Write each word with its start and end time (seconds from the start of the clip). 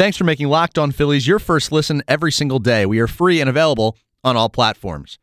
Thanks 0.00 0.16
for 0.16 0.24
making 0.24 0.48
Locked 0.48 0.78
On 0.78 0.92
Phillies 0.92 1.26
your 1.26 1.38
first 1.38 1.72
listen 1.72 2.02
every 2.08 2.32
single 2.32 2.58
day. 2.58 2.86
We 2.86 3.00
are 3.00 3.06
free 3.06 3.38
and 3.38 3.50
available 3.50 3.98
on 4.24 4.34
all 4.34 4.48
platforms. 4.48 5.18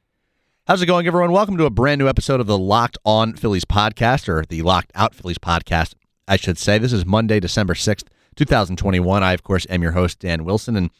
How's 0.67 0.83
it 0.83 0.85
going, 0.85 1.07
everyone? 1.07 1.31
Welcome 1.31 1.57
to 1.57 1.65
a 1.65 1.71
brand 1.71 1.97
new 1.97 2.07
episode 2.07 2.39
of 2.39 2.45
the 2.45 2.59
Locked 2.59 2.95
On 3.03 3.33
Phillies 3.33 3.65
podcast, 3.65 4.29
or 4.29 4.45
the 4.47 4.61
Locked 4.61 4.91
Out 4.93 5.15
Phillies 5.15 5.39
podcast, 5.39 5.95
I 6.27 6.35
should 6.35 6.59
say. 6.59 6.77
This 6.77 6.93
is 6.93 7.07
Monday, 7.07 7.39
December 7.39 7.73
6th, 7.73 8.03
2021. 8.35 9.23
I, 9.23 9.33
of 9.33 9.41
course, 9.41 9.65
am 9.67 9.81
your 9.81 9.93
host, 9.93 10.19
Dan 10.19 10.45
Wilson, 10.45 10.75
and 10.75 10.91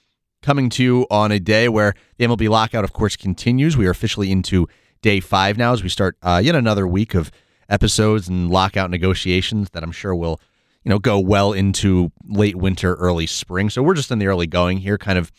coming 0.42 0.72
to 0.72 0.84
you 0.84 1.06
on 1.12 1.32
a 1.32 1.40
day 1.40 1.70
where 1.70 1.94
the 2.18 2.26
MLB 2.26 2.50
lockout, 2.50 2.84
of 2.84 2.94
course, 2.94 3.16
continues. 3.16 3.78
We 3.78 3.86
are 3.86 3.92
officially 3.92 4.32
into 4.32 4.68
day 5.04 5.20
five 5.20 5.56
now 5.56 5.74
as 5.74 5.84
we 5.84 5.90
start 5.90 6.18
uh, 6.24 6.42
yet 6.44 6.56
another 6.56 6.88
week 6.88 7.14
of 7.14 7.30
episodes 7.70 8.28
and 8.28 8.50
lockout 8.50 8.90
negotiations 8.90 9.70
that 9.70 9.84
I'm 9.84 9.92
sure 9.92 10.16
will, 10.16 10.42
you 10.88 10.90
know, 10.90 11.00
go 11.00 11.20
well 11.20 11.52
into 11.52 12.14
late 12.30 12.56
winter, 12.56 12.94
early 12.94 13.28
spring. 13.28 13.70
So 13.70 13.84
we're 13.84 13.94
just 13.94 14.10
in 14.10 14.20
the 14.20 14.28
early 14.28 14.48
going 14.48 14.78
here. 14.78 14.98
Kind 14.98 15.20
of 15.20 15.34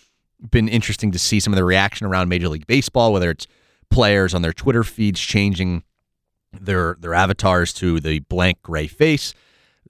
been 0.50 0.68
interesting 0.68 1.10
to 1.12 1.18
see 1.18 1.40
some 1.40 1.54
of 1.54 1.56
the 1.56 1.64
reaction 1.64 2.06
around 2.06 2.28
Major 2.28 2.50
League 2.50 2.66
Baseball, 2.66 3.14
whether 3.14 3.30
it's 3.30 3.46
players 3.88 4.34
on 4.34 4.42
their 4.42 4.52
Twitter 4.52 4.84
feeds 4.84 5.18
changing 5.18 5.84
their 6.52 6.98
their 7.00 7.14
avatars 7.14 7.72
to 7.72 7.98
the 7.98 8.18
blank 8.18 8.60
gray 8.60 8.86
face. 8.86 9.32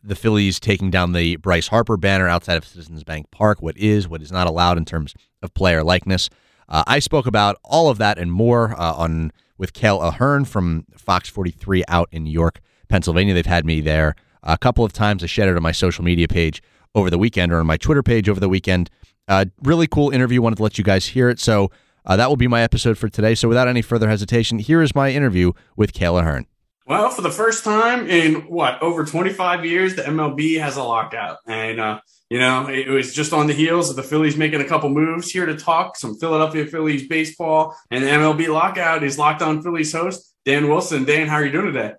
The 0.01 0.15
Phillies 0.15 0.61
taking 0.61 0.93
down 0.93 1.11
the 1.11 1.35
Bryce 1.35 1.67
Harper 1.67 1.97
banner 1.97 2.29
outside 2.29 2.57
of 2.57 2.65
Citizens 2.65 3.03
Bank 3.03 3.33
Park. 3.33 3.61
What 3.61 3.77
is, 3.77 4.07
what 4.07 4.23
is 4.23 4.31
not 4.31 4.47
allowed 4.47 4.79
in 4.79 4.85
terms 4.85 5.13
of 5.43 5.55
player 5.55 5.83
likeness. 5.83 6.31
Uh, 6.69 6.85
I 6.87 7.01
spoke 7.01 7.27
about 7.27 7.57
all 7.65 7.91
of 7.91 7.99
that 7.99 8.17
and 8.17 8.31
more 8.31 8.81
uh, 8.81 8.93
on 8.93 9.33
with 9.57 9.73
Cale 9.73 10.03
Ahearn 10.03 10.45
from 10.45 10.87
Fox 10.97 11.29
43 11.29 11.83
out 11.89 12.09
in 12.13 12.27
York, 12.27 12.61
Pennsylvania. 12.89 13.35
They've 13.35 13.45
had 13.45 13.67
me 13.67 13.81
there 13.81 14.15
a 14.43 14.59
couple 14.59 14.85
of 14.85 14.93
times. 14.93 15.23
I 15.23 15.27
shared 15.27 15.49
it 15.49 15.57
on 15.57 15.63
my 15.63 15.73
social 15.73 16.05
media 16.05 16.29
page 16.29 16.63
over 16.95 17.11
the 17.11 17.19
weekend 17.19 17.53
or 17.53 17.61
on 17.61 17.67
my 17.67 17.77
Twitter 17.77 18.03
page 18.03 18.29
over 18.29 18.41
the 18.41 18.49
weekend. 18.49 18.91
Uh, 19.27 19.47
really 19.63 19.87
cool 19.87 20.11
interview. 20.11 20.41
Wanted 20.41 20.57
to 20.57 20.63
let 20.63 20.79
you 20.79 20.85
guys 20.85 21.09
hear 21.09 21.29
it. 21.29 21.39
So 21.39 21.71
uh, 22.05 22.17
that 22.17 22.29
will 22.29 22.37
be 22.37 22.49
my 22.49 22.63
episode 22.63 22.99
for 22.99 23.09
today. 23.09 23.35
So 23.35 23.49
without 23.49 23.69
any 23.69 23.83
further 23.83 24.09
hesitation, 24.09 24.59
here 24.59 24.83
is 24.83 24.95
my 24.95 25.11
interview 25.11 25.53
with 25.77 25.93
Cale 25.93 26.21
Hearn. 26.21 26.47
Well, 26.87 27.11
for 27.11 27.21
the 27.21 27.31
first 27.31 27.65
time 27.65 28.09
in 28.09 28.47
what 28.47 28.81
over 28.81 29.05
25 29.05 29.67
years, 29.67 29.95
the 29.95 30.03
MLB 30.05 30.59
has 30.59 30.79
a 30.79 30.83
lockout, 30.83 31.37
and 31.47 31.79
uh, 31.79 32.01
you 32.31 32.39
know 32.39 32.67
it 32.67 32.89
was 32.89 33.13
just 33.13 33.35
on 33.35 33.47
the 33.47 33.53
heels 33.53 33.91
of 33.91 33.97
the 33.97 34.03
Phillies 34.03 34.39
making 34.39 34.63
a 34.63 34.65
couple 34.65 34.89
moves. 34.89 35.31
Here 35.31 35.45
to 35.45 35.55
talk 35.55 35.99
some 35.99 36.19
Philadelphia 36.19 36.65
Phillies 36.65 37.07
baseball 37.07 37.77
and 37.91 38.03
the 38.03 38.09
MLB 38.09 38.49
lockout 38.49 39.05
is 39.05 39.19
Locked 39.19 39.43
On 39.43 39.63
Phillies 39.63 39.93
host 39.93 40.35
Dan 40.47 40.67
Wilson. 40.67 41.05
Dan, 41.05 41.29
how 41.29 41.35
are 41.35 41.45
you 41.45 41.53
doing 41.53 41.75
today? 41.75 41.93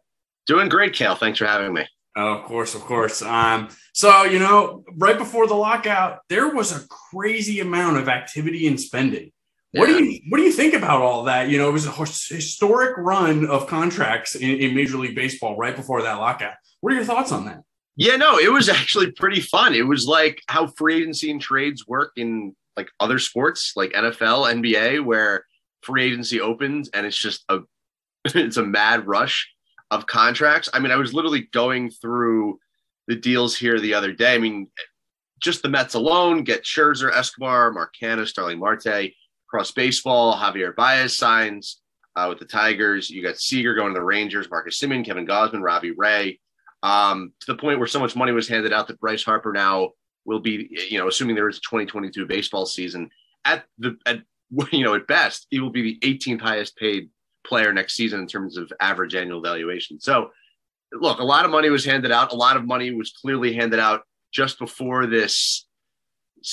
Doing 0.48 0.70
great, 0.70 0.94
Cale. 0.94 1.14
Thanks 1.14 1.38
for 1.38 1.46
having 1.46 1.72
me. 1.72 1.86
Oh, 2.16 2.34
of 2.34 2.46
course, 2.46 2.76
of 2.76 2.82
course. 2.82 3.22
Um, 3.22 3.70
so 3.94 4.24
you 4.24 4.40
know, 4.40 4.84
right 4.96 5.18
before 5.18 5.48
the 5.48 5.54
lockout, 5.54 6.20
there 6.30 6.54
was 6.54 6.72
a 6.72 6.88
crazy 6.88 7.60
amount 7.60 7.98
of 7.98 8.10
activity 8.10 8.68
and 8.68 8.80
spending. 8.80 9.32
What 9.72 9.86
do 9.86 10.04
you 10.04 10.20
what 10.30 10.40
do 10.40 10.44
you 10.44 10.52
think 10.52 10.74
about 10.74 11.02
all 11.02 11.24
that? 11.26 11.50
You 11.50 11.60
know, 11.60 11.70
it 11.70 11.74
was 11.74 11.86
a 11.86 11.92
historic 11.92 12.98
run 12.98 13.46
of 13.46 13.68
contracts 13.68 14.36
in, 14.36 14.58
in, 14.58 14.76
Major 14.76 14.98
League 14.98 15.16
Baseball 15.16 15.56
right 15.58 15.76
before 15.76 16.02
that 16.02 16.16
lockout. 16.16 16.56
What 16.82 16.92
are 16.92 16.96
your 16.96 17.06
thoughts 17.06 17.32
on 17.32 17.46
that? 17.46 17.62
Yeah, 17.96 18.16
no, 18.16 18.40
it 18.40 18.52
was 18.52 18.68
actually 18.68 19.12
pretty 19.12 19.42
fun. 19.42 19.76
It 19.76 19.86
was 19.86 20.08
like 20.08 20.42
how 20.48 20.68
free 20.68 20.98
agency 21.02 21.30
and 21.30 21.40
trades 21.40 21.86
work 21.88 22.14
in 22.16 22.56
like 22.76 22.90
other 23.00 23.20
sports, 23.20 23.74
like 23.76 23.92
NFL, 23.92 24.52
NBA, 24.54 25.06
where 25.06 25.46
free 25.84 26.06
agency 26.06 26.42
opens 26.42 26.90
and 26.90 27.06
it's 27.06 27.18
just 27.18 27.44
a 27.50 27.60
it's 28.26 28.58
a 28.58 28.66
mad 28.66 29.06
rush 29.06 29.54
of 29.92 30.06
contracts. 30.06 30.70
I 30.74 30.80
mean, 30.80 30.92
I 30.92 30.98
was 30.98 31.14
literally 31.14 31.48
going 31.52 31.90
through 31.90 32.60
the 33.08 33.16
deals 33.16 33.56
here 33.56 33.80
the 33.80 33.94
other 33.94 34.12
day. 34.12 34.36
I 34.36 34.38
mean, 34.38 34.68
just 35.40 35.62
the 35.62 35.70
Mets 35.70 35.96
alone 35.96 36.44
get 36.44 36.64
Scherzer, 36.64 37.12
Escobar, 37.14 37.72
Mark 37.72 37.94
Canha, 38.00 38.28
Starling 38.28 38.60
Marte 38.60 39.14
across 39.48 39.72
baseball. 39.72 40.36
Javier 40.36 40.76
Baez 40.76 41.18
signs 41.18 41.82
uh, 42.16 42.28
with 42.30 42.40
the 42.40 42.46
Tigers. 42.46 43.10
You 43.10 43.24
got 43.24 43.38
Seager 43.38 43.74
going 43.74 43.94
to 43.94 44.00
the 44.00 44.06
Rangers, 44.06 44.50
Marcus 44.50 44.80
Semien, 44.80 45.06
Kevin 45.06 45.26
Gausman, 45.26 45.64
Robbie 45.64 45.92
Ray. 45.92 46.40
Um, 46.84 47.34
to 47.42 47.48
the 47.48 47.58
point 47.58 47.80
where 47.80 47.88
so 47.88 48.00
much 48.00 48.16
money 48.16 48.32
was 48.32 48.48
handed 48.48 48.72
out 48.72 48.88
that 48.88 49.00
Bryce 49.00 49.24
Harper 49.24 49.52
now 49.52 49.92
will 50.26 50.40
be, 50.40 50.70
you 50.90 50.98
know, 50.98 51.08
assuming 51.08 51.36
there 51.36 51.50
is 51.50 51.58
a 51.58 51.62
2022 51.62 52.26
baseball 52.26 52.66
season, 52.66 53.10
at 53.46 53.66
the 53.78 53.98
at 54.06 54.22
you 54.72 54.84
know 54.84 54.96
at 54.96 55.08
best 55.08 55.48
he 55.50 55.60
will 55.60 55.70
be 55.70 55.82
the 55.82 56.00
18th 56.00 56.42
highest 56.42 56.76
paid 56.78 57.10
player 57.46 57.74
next 57.74 57.96
season 57.96 58.20
in 58.20 58.28
terms 58.28 58.58
of 58.58 58.72
average 58.80 59.16
annual 59.16 59.42
valuation. 59.42 60.00
So, 60.00 60.32
look, 60.92 61.20
a 61.20 61.24
lot 61.24 61.46
of 61.46 61.52
money 61.52 61.70
was 61.70 61.86
handed 61.86 62.12
out. 62.12 62.32
A 62.32 62.36
lot 62.36 62.58
of 62.58 62.66
money 62.66 62.92
was 62.92 63.12
clearly 63.12 63.54
handed 63.54 63.80
out 63.80 64.04
just 64.32 64.60
before 64.60 65.06
this 65.08 65.66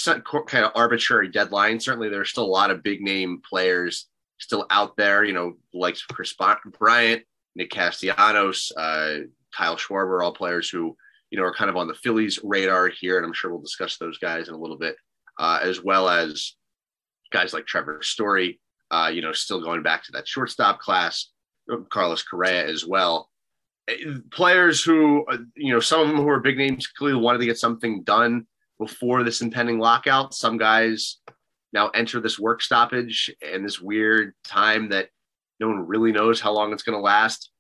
kind 0.05 0.65
of 0.65 0.73
arbitrary 0.75 1.29
deadline. 1.29 1.81
Certainly, 1.81 2.11
there's 2.11 2.31
still 2.31 2.45
a 2.45 2.47
lot 2.47 2.71
of 2.71 2.83
big 2.83 3.01
name 3.01 3.41
players 3.49 4.07
still 4.39 4.67
out 4.71 4.97
there. 4.97 5.25
You 5.25 5.33
know, 5.33 5.57
like 5.73 5.97
Kris 6.11 6.35
Bryant, 6.35 7.23
Nick 7.55 7.71
Castellanos, 7.71 8.73
uh, 8.77 9.19
Kyle 9.57 9.77
Schwarber, 9.77 10.23
all 10.23 10.33
players 10.33 10.69
who 10.69 10.97
you 11.31 11.39
know 11.39 11.45
are 11.45 11.55
kind 11.55 11.71
of 11.71 11.77
on 11.77 11.89
the 11.89 11.95
Phillies 11.95 12.39
radar 12.43 12.89
here, 12.89 13.17
and 13.17 13.27
I'm 13.27 13.33
sure 13.33 13.51
we'll 13.51 13.61
discuss 13.61 13.97
those 13.97 14.19
guys 14.19 14.49
in 14.49 14.55
a 14.55 14.59
little 14.59 14.79
bit, 14.79 14.97
uh, 15.39 15.61
as 15.63 15.83
well 15.83 16.09
as 16.09 16.55
guys 17.33 17.53
like 17.53 17.67
Trevor 17.67 18.03
Story. 18.03 18.61
Uh, 18.91 19.11
you 19.13 19.21
know, 19.21 19.33
still 19.33 19.61
going 19.61 19.83
back 19.83 20.05
to 20.05 20.13
that 20.13 20.29
shortstop 20.29 20.79
class, 20.79 21.31
Carlos 21.91 22.23
Correa 22.23 22.67
as 22.67 22.87
well. 22.87 23.31
Players 24.31 24.83
who, 24.83 25.25
uh, 25.27 25.39
you 25.57 25.73
know, 25.73 25.81
some 25.81 26.01
of 26.01 26.09
them 26.09 26.17
who 26.17 26.29
are 26.29 26.41
big 26.41 26.59
names 26.59 26.87
clearly 26.87 27.21
wanted 27.21 27.39
to 27.39 27.47
get 27.47 27.59
something 27.59 28.03
done 28.03 28.47
before 28.79 29.23
this 29.23 29.41
impending 29.41 29.79
lockout. 29.79 30.35
Some 30.35 30.59
guys 30.59 31.19
now 31.73 31.89
enter 31.89 32.21
this 32.21 32.39
work 32.39 32.63
stoppage 32.63 33.31
and 33.43 33.65
this 33.65 33.81
weird 33.81 34.35
time 34.45 34.89
that 34.91 35.09
no 35.61 35.69
one 35.69 35.87
really 35.87 36.13
knows 36.13 36.41
how 36.41 36.53
long 36.53 36.73
it's 36.73 36.83
going 36.83 36.97
to 36.97 37.03
last, 37.03 37.51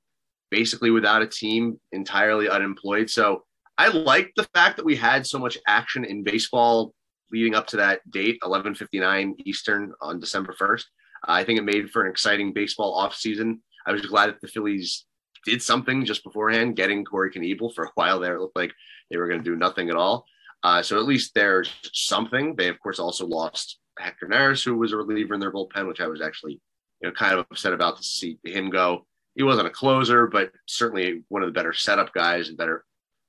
basically 0.50 0.90
without 0.90 1.22
a 1.22 1.26
team, 1.26 1.80
entirely 1.92 2.48
unemployed. 2.48 3.08
So 3.10 3.44
I 3.78 3.88
like 3.88 4.32
the 4.36 4.48
fact 4.54 4.76
that 4.76 4.86
we 4.86 4.96
had 4.96 5.26
so 5.26 5.38
much 5.38 5.58
action 5.66 6.04
in 6.04 6.24
baseball 6.24 6.94
leading 7.30 7.54
up 7.54 7.66
to 7.68 7.76
that 7.76 8.08
date, 8.10 8.38
11:59 8.42 9.34
Eastern 9.44 9.92
on 10.00 10.20
December 10.20 10.54
1st. 10.58 10.84
I 11.26 11.44
think 11.44 11.58
it 11.58 11.64
made 11.64 11.90
for 11.90 12.04
an 12.04 12.10
exciting 12.10 12.52
baseball 12.52 13.02
offseason. 13.02 13.58
I 13.86 13.92
was 13.92 14.02
glad 14.06 14.28
that 14.28 14.40
the 14.40 14.48
Phillies 14.48 15.04
did 15.44 15.62
something 15.62 16.04
just 16.04 16.24
beforehand, 16.24 16.76
getting 16.76 17.04
Corey 17.04 17.30
Knebel 17.30 17.74
for 17.74 17.84
a 17.84 17.92
while 17.94 18.18
there. 18.18 18.34
It 18.34 18.40
looked 18.40 18.56
like 18.56 18.72
they 19.10 19.16
were 19.16 19.28
going 19.28 19.42
to 19.42 19.44
do 19.44 19.56
nothing 19.56 19.90
at 19.90 19.96
all. 19.96 20.26
Uh, 20.62 20.82
so 20.82 20.98
at 20.98 21.06
least 21.06 21.32
there's 21.34 21.72
something. 21.92 22.56
They 22.56 22.68
of 22.68 22.80
course 22.80 22.98
also 22.98 23.26
lost 23.26 23.78
Hector 23.98 24.26
Neris, 24.26 24.64
who 24.64 24.76
was 24.76 24.92
a 24.92 24.96
reliever 24.96 25.34
in 25.34 25.40
their 25.40 25.52
bullpen, 25.52 25.86
which 25.86 26.00
I 26.00 26.08
was 26.08 26.20
actually 26.20 26.60
you 27.00 27.08
know 27.08 27.12
kind 27.12 27.34
of 27.34 27.46
upset 27.50 27.72
about 27.72 27.96
to 27.98 28.02
see 28.02 28.38
him 28.44 28.70
go. 28.70 29.06
He 29.34 29.42
wasn't 29.42 29.68
a 29.68 29.70
closer, 29.70 30.26
but 30.26 30.50
certainly 30.66 31.22
one 31.28 31.42
of 31.42 31.48
the 31.48 31.52
better 31.52 31.72
setup 31.72 32.12
guys 32.12 32.48
and 32.48 32.56
better 32.56 32.84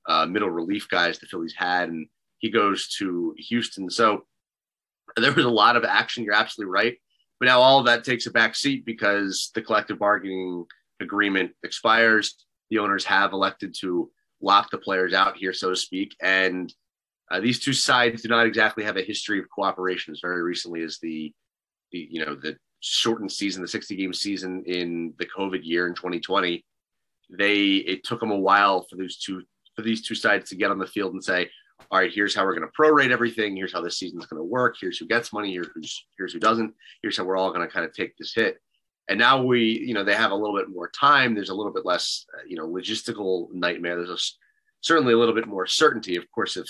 uh, 0.07 0.25
middle 0.25 0.50
relief 0.50 0.88
guys 0.90 1.19
the 1.19 1.28
Phillies 1.28 1.53
had, 1.56 1.90
and 1.90 2.07
he 2.40 2.50
goes 2.50 2.88
to 2.97 3.36
Houston. 3.38 3.90
So 3.90 4.25
there 5.16 5.34
was 5.34 5.46
a 5.46 5.50
lot 5.50 5.75
of 5.75 5.84
action. 5.84 6.24
You're 6.24 6.34
absolutely 6.34 6.72
right. 6.72 6.97
But 7.40 7.48
now 7.48 7.59
all 7.59 7.80
of 7.80 7.86
that 7.86 8.03
takes 8.03 8.25
a 8.25 8.31
back 8.31 8.56
seat 8.56 8.86
because 8.86 9.52
the 9.53 9.62
collective 9.62 10.00
bargaining 10.00 10.66
agreement 11.00 11.52
expires. 11.64 12.36
The 12.70 12.80
owners 12.80 13.06
have 13.06 13.34
elected 13.34 13.75
to 13.81 14.09
lock 14.42 14.72
the 14.72 14.78
players 14.78 15.14
out 15.14 15.38
here, 15.38 15.53
so 15.53 15.70
to 15.70 15.75
speak, 15.75 16.16
and 16.22 16.74
uh, 17.30 17.40
these 17.40 17.59
two 17.59 17.74
sides 17.74 18.22
do 18.22 18.30
not 18.30 18.46
exactly 18.46 18.84
have 18.84 18.98
a 18.98 19.02
history 19.02 19.40
of 19.40 19.50
cooperation. 19.50 20.14
As 20.14 20.22
very 20.22 20.42
recently 20.42 20.81
as 20.81 20.98
the, 21.02 21.34
the 21.92 22.08
you 22.09 22.25
know 22.25 22.36
the 22.36 22.58
shortened 22.80 23.31
season, 23.31 23.62
the 23.62 23.68
60 23.68 23.96
game 23.96 24.14
season 24.14 24.64
in 24.66 25.14
the 25.19 25.25
COVID 25.25 25.59
year 25.64 25.88
in 25.88 25.94
2020, 25.94 26.64
they 27.38 27.64
it 27.64 28.04
took 28.04 28.19
them 28.19 28.31
a 28.31 28.40
while 28.40 28.86
for 28.90 28.96
these 28.96 29.18
two 29.18 29.44
for 29.75 29.81
these 29.81 30.02
two 30.02 30.16
sides 30.16 30.50
to 30.50 30.56
get 30.56 30.72
on 30.72 30.80
the 30.80 30.88
field 30.88 31.14
and 31.14 31.24
say, 31.24 31.50
all 31.92 32.00
right, 32.00 32.12
here's 32.14 32.36
how 32.36 32.44
we're 32.44 32.56
going 32.56 32.68
to 32.68 32.74
prorate 32.80 33.12
everything. 33.12 33.56
Here's 33.56 33.74
how 33.74 33.82
this 33.82 33.98
season's 33.98 34.26
going 34.26 34.40
to 34.40 34.44
work. 34.44 34.75
Here's 34.80 34.98
who 34.98 35.07
gets 35.07 35.31
money. 35.31 35.51
Here's 35.51 35.69
who's, 35.74 36.06
here's 36.18 36.34
who 36.34 36.40
doesn't. 36.40 36.74
Here's 37.01 37.18
how 37.18 37.24
we're 37.24 37.38
all 37.38 37.54
going 37.54 37.66
to 37.66 37.74
kind 37.74 37.86
of 37.86 37.94
take 37.94 38.18
this 38.18 38.34
hit. 38.34 38.60
And 39.10 39.18
now 39.18 39.42
we, 39.42 39.62
you 39.62 39.94
know, 39.94 40.04
they 40.04 40.16
have 40.16 40.31
a 40.31 40.36
little 40.36 40.56
bit 40.56 40.69
more 40.69 40.90
time. 40.90 41.34
There's 41.34 41.50
a 41.50 41.56
little 41.56 41.72
bit 41.72 41.86
less, 41.86 42.25
uh, 42.34 42.42
you 42.46 42.57
know, 42.57 42.68
logistical 42.68 43.48
nightmare. 43.54 43.96
There's 43.96 44.10
a, 44.10 44.18
certainly 44.81 45.13
a 45.13 45.18
little 45.18 45.36
bit 45.36 45.48
more 45.48 45.66
certainty. 45.66 46.18
Of 46.18 46.30
course, 46.31 46.57
if 46.57 46.68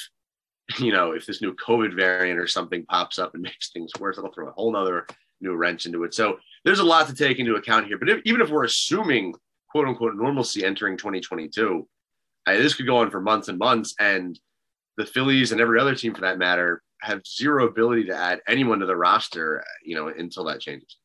you 0.80 0.92
know, 0.92 1.12
if 1.12 1.26
this 1.26 1.42
new 1.42 1.56
COVID 1.56 1.96
variant 1.96 2.40
or 2.40 2.48
something 2.48 2.86
pops 2.86 3.20
up 3.20 3.34
and 3.34 3.44
makes 3.44 3.72
things 3.72 3.92
worse, 4.00 4.18
it'll 4.18 4.32
throw 4.32 4.50
a 4.50 4.52
whole 4.52 4.72
nother 4.72 5.08
new 5.42 5.56
wrench 5.56 5.86
into 5.86 6.04
it. 6.04 6.14
So 6.14 6.40
there's 6.66 6.80
a 6.80 6.84
lot 6.84 7.08
to 7.08 7.16
take 7.16 7.40
into 7.40 7.56
account 7.56 7.88
here. 7.88 7.98
But 7.98 8.10
if, 8.10 8.22
even 8.26 8.42
if 8.42 8.50
we're 8.50 8.64
assuming 8.64 9.34
quote 9.70 9.88
unquote 9.88 10.16
normalcy 10.16 10.66
entering 10.66 10.98
2022, 10.98 11.88
this 12.48 12.74
could 12.74 12.88
go 12.88 12.98
on 12.98 13.12
for 13.12 13.22
months 13.22 13.48
and 13.50 13.58
months. 13.58 13.94
And 14.00 14.40
the 14.98 15.06
Phillies 15.06 15.52
and 15.52 15.62
every 15.62 15.80
other 15.80 15.96
team 15.96 16.14
for 16.14 16.22
that 16.22 16.38
matter 16.38 16.82
have 17.02 17.26
zero 17.26 17.68
ability 17.68 18.06
to 18.06 18.16
add 18.16 18.42
anyone 18.48 18.80
to 18.80 18.86
the 18.86 18.96
roster, 18.96 19.64
you 19.84 19.96
know, 19.96 20.08
until 20.08 20.46
that 20.46 20.60
changes. 20.60 20.98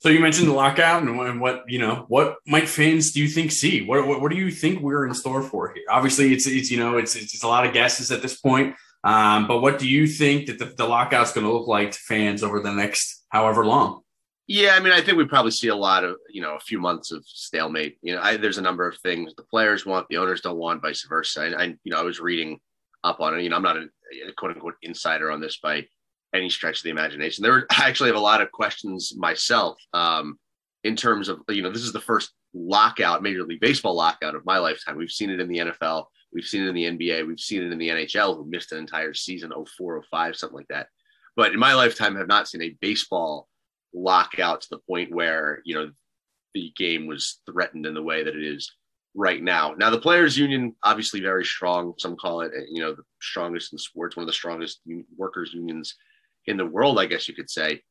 So 0.00 0.08
you 0.08 0.20
mentioned 0.20 0.48
the 0.48 0.52
lockout 0.52 1.02
and 1.02 1.40
what 1.40 1.62
you 1.68 1.78
know. 1.78 2.06
What 2.08 2.38
might 2.44 2.68
fans 2.68 3.12
do 3.12 3.20
you 3.20 3.28
think 3.28 3.52
see? 3.52 3.86
What, 3.86 4.04
what, 4.06 4.20
what 4.20 4.32
do 4.32 4.36
you 4.36 4.50
think 4.50 4.80
we're 4.80 5.06
in 5.06 5.14
store 5.14 5.42
for 5.42 5.72
here? 5.72 5.84
Obviously, 5.88 6.32
it's 6.32 6.46
it's 6.46 6.72
you 6.72 6.78
know 6.78 6.98
it's 6.98 7.14
it's, 7.14 7.44
a 7.44 7.48
lot 7.48 7.64
of 7.64 7.72
guesses 7.72 8.10
at 8.10 8.20
this 8.20 8.40
point. 8.40 8.74
Um, 9.04 9.46
but 9.46 9.60
what 9.60 9.78
do 9.78 9.88
you 9.88 10.08
think 10.08 10.46
that 10.46 10.58
the, 10.58 10.66
the 10.76 10.86
lockout's 10.86 11.32
going 11.32 11.46
to 11.46 11.52
look 11.52 11.68
like 11.68 11.92
to 11.92 11.98
fans 11.98 12.42
over 12.42 12.60
the 12.60 12.72
next 12.72 13.24
however 13.28 13.64
long? 13.64 14.00
Yeah, 14.48 14.74
I 14.74 14.80
mean, 14.80 14.92
I 14.92 15.00
think 15.00 15.18
we 15.18 15.24
probably 15.24 15.50
see 15.52 15.68
a 15.68 15.76
lot 15.76 16.04
of, 16.04 16.16
you 16.28 16.42
know, 16.42 16.56
a 16.56 16.60
few 16.60 16.80
months 16.80 17.12
of 17.12 17.24
stalemate. 17.26 17.98
You 18.02 18.14
know, 18.14 18.20
I, 18.20 18.36
there's 18.36 18.58
a 18.58 18.62
number 18.62 18.86
of 18.86 18.98
things 18.98 19.34
the 19.34 19.44
players 19.44 19.86
want, 19.86 20.08
the 20.08 20.16
owners 20.18 20.40
don't 20.40 20.58
want, 20.58 20.82
vice 20.82 21.06
versa. 21.08 21.42
And 21.42 21.56
I, 21.56 21.64
you 21.84 21.92
know, 21.92 21.98
I 21.98 22.02
was 22.02 22.20
reading 22.20 22.58
up 23.04 23.20
on 23.20 23.38
it. 23.38 23.42
You 23.42 23.50
know, 23.50 23.56
I'm 23.56 23.62
not 23.62 23.76
a, 23.76 23.86
a 24.28 24.32
quote 24.36 24.52
unquote 24.52 24.74
insider 24.82 25.30
on 25.30 25.40
this 25.40 25.58
by 25.58 25.86
any 26.34 26.50
stretch 26.50 26.78
of 26.78 26.84
the 26.84 26.90
imagination. 26.90 27.42
There 27.42 27.52
were 27.52 27.66
I 27.70 27.88
actually 27.88 28.10
have 28.10 28.16
a 28.16 28.20
lot 28.20 28.40
of 28.40 28.52
questions 28.52 29.14
myself 29.16 29.78
um, 29.92 30.38
in 30.84 30.96
terms 30.96 31.28
of, 31.28 31.40
you 31.48 31.62
know, 31.62 31.72
this 31.72 31.82
is 31.82 31.92
the 31.92 32.00
first 32.00 32.32
lockout, 32.54 33.22
Major 33.22 33.44
League 33.44 33.60
Baseball 33.60 33.94
lockout 33.94 34.34
of 34.34 34.44
my 34.44 34.58
lifetime. 34.58 34.96
We've 34.96 35.10
seen 35.10 35.30
it 35.30 35.40
in 35.40 35.48
the 35.48 35.58
NFL, 35.58 36.06
we've 36.32 36.44
seen 36.44 36.62
it 36.62 36.68
in 36.68 36.74
the 36.74 36.84
NBA, 36.84 37.26
we've 37.26 37.40
seen 37.40 37.62
it 37.62 37.72
in 37.72 37.78
the 37.78 37.88
NHL, 37.88 38.36
who 38.36 38.44
missed 38.48 38.72
an 38.72 38.78
entire 38.78 39.14
season, 39.14 39.52
04, 39.52 40.04
05, 40.10 40.36
something 40.36 40.56
like 40.56 40.68
that. 40.68 40.88
But 41.36 41.52
in 41.52 41.58
my 41.58 41.74
lifetime, 41.74 42.16
I 42.16 42.18
have 42.18 42.28
not 42.28 42.48
seen 42.48 42.62
a 42.62 42.76
baseball 42.80 43.48
lockout 43.94 44.62
to 44.62 44.68
the 44.70 44.78
point 44.78 45.14
where 45.14 45.60
you 45.64 45.74
know 45.74 45.90
the 46.54 46.72
game 46.76 47.06
was 47.06 47.40
threatened 47.46 47.86
in 47.86 47.94
the 47.94 48.02
way 48.02 48.24
that 48.24 48.36
it 48.36 48.44
is 48.44 48.70
right 49.14 49.42
now. 49.42 49.74
Now, 49.76 49.90
the 49.90 50.00
players' 50.00 50.38
union 50.38 50.74
obviously 50.82 51.20
very 51.20 51.44
strong. 51.44 51.94
Some 51.98 52.16
call 52.16 52.40
it, 52.40 52.52
you 52.70 52.80
know, 52.82 52.94
the 52.94 53.02
strongest 53.20 53.72
in 53.72 53.78
sports, 53.78 54.16
one 54.16 54.22
of 54.22 54.28
the 54.28 54.32
strongest 54.32 54.80
workers' 55.16 55.52
unions 55.52 55.94
in 56.46 56.56
the 56.56 56.66
world, 56.66 56.98
I 56.98 57.06
guess 57.06 57.28
you 57.28 57.34
could 57.34 57.50
say. 57.50 57.82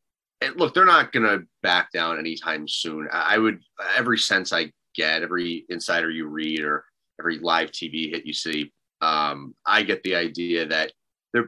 And 0.41 0.55
look, 0.55 0.73
they're 0.73 0.85
not 0.85 1.11
going 1.11 1.25
to 1.25 1.45
back 1.61 1.91
down 1.91 2.17
anytime 2.17 2.67
soon. 2.67 3.07
I 3.11 3.37
would 3.37 3.61
every 3.95 4.17
sense 4.17 4.51
I 4.51 4.71
get, 4.95 5.21
every 5.21 5.65
insider 5.69 6.09
you 6.09 6.27
read, 6.27 6.61
or 6.61 6.83
every 7.19 7.37
live 7.39 7.71
TV 7.71 8.11
hit 8.11 8.25
you 8.25 8.33
see, 8.33 8.73
um, 9.01 9.53
I 9.65 9.83
get 9.83 10.01
the 10.03 10.15
idea 10.15 10.65
that 10.67 10.91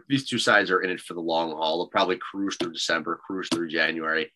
these 0.08 0.28
two 0.28 0.40
sides 0.40 0.72
are 0.72 0.82
in 0.82 0.92
it 0.92 1.02
for 1.02 1.14
the 1.14 1.20
long 1.20 1.52
haul. 1.52 1.80
They'll 1.80 1.90
probably 1.90 2.18
cruise 2.18 2.56
through 2.56 2.74
December, 2.74 3.20
cruise 3.26 3.48
through 3.52 3.70
January. 3.70 4.32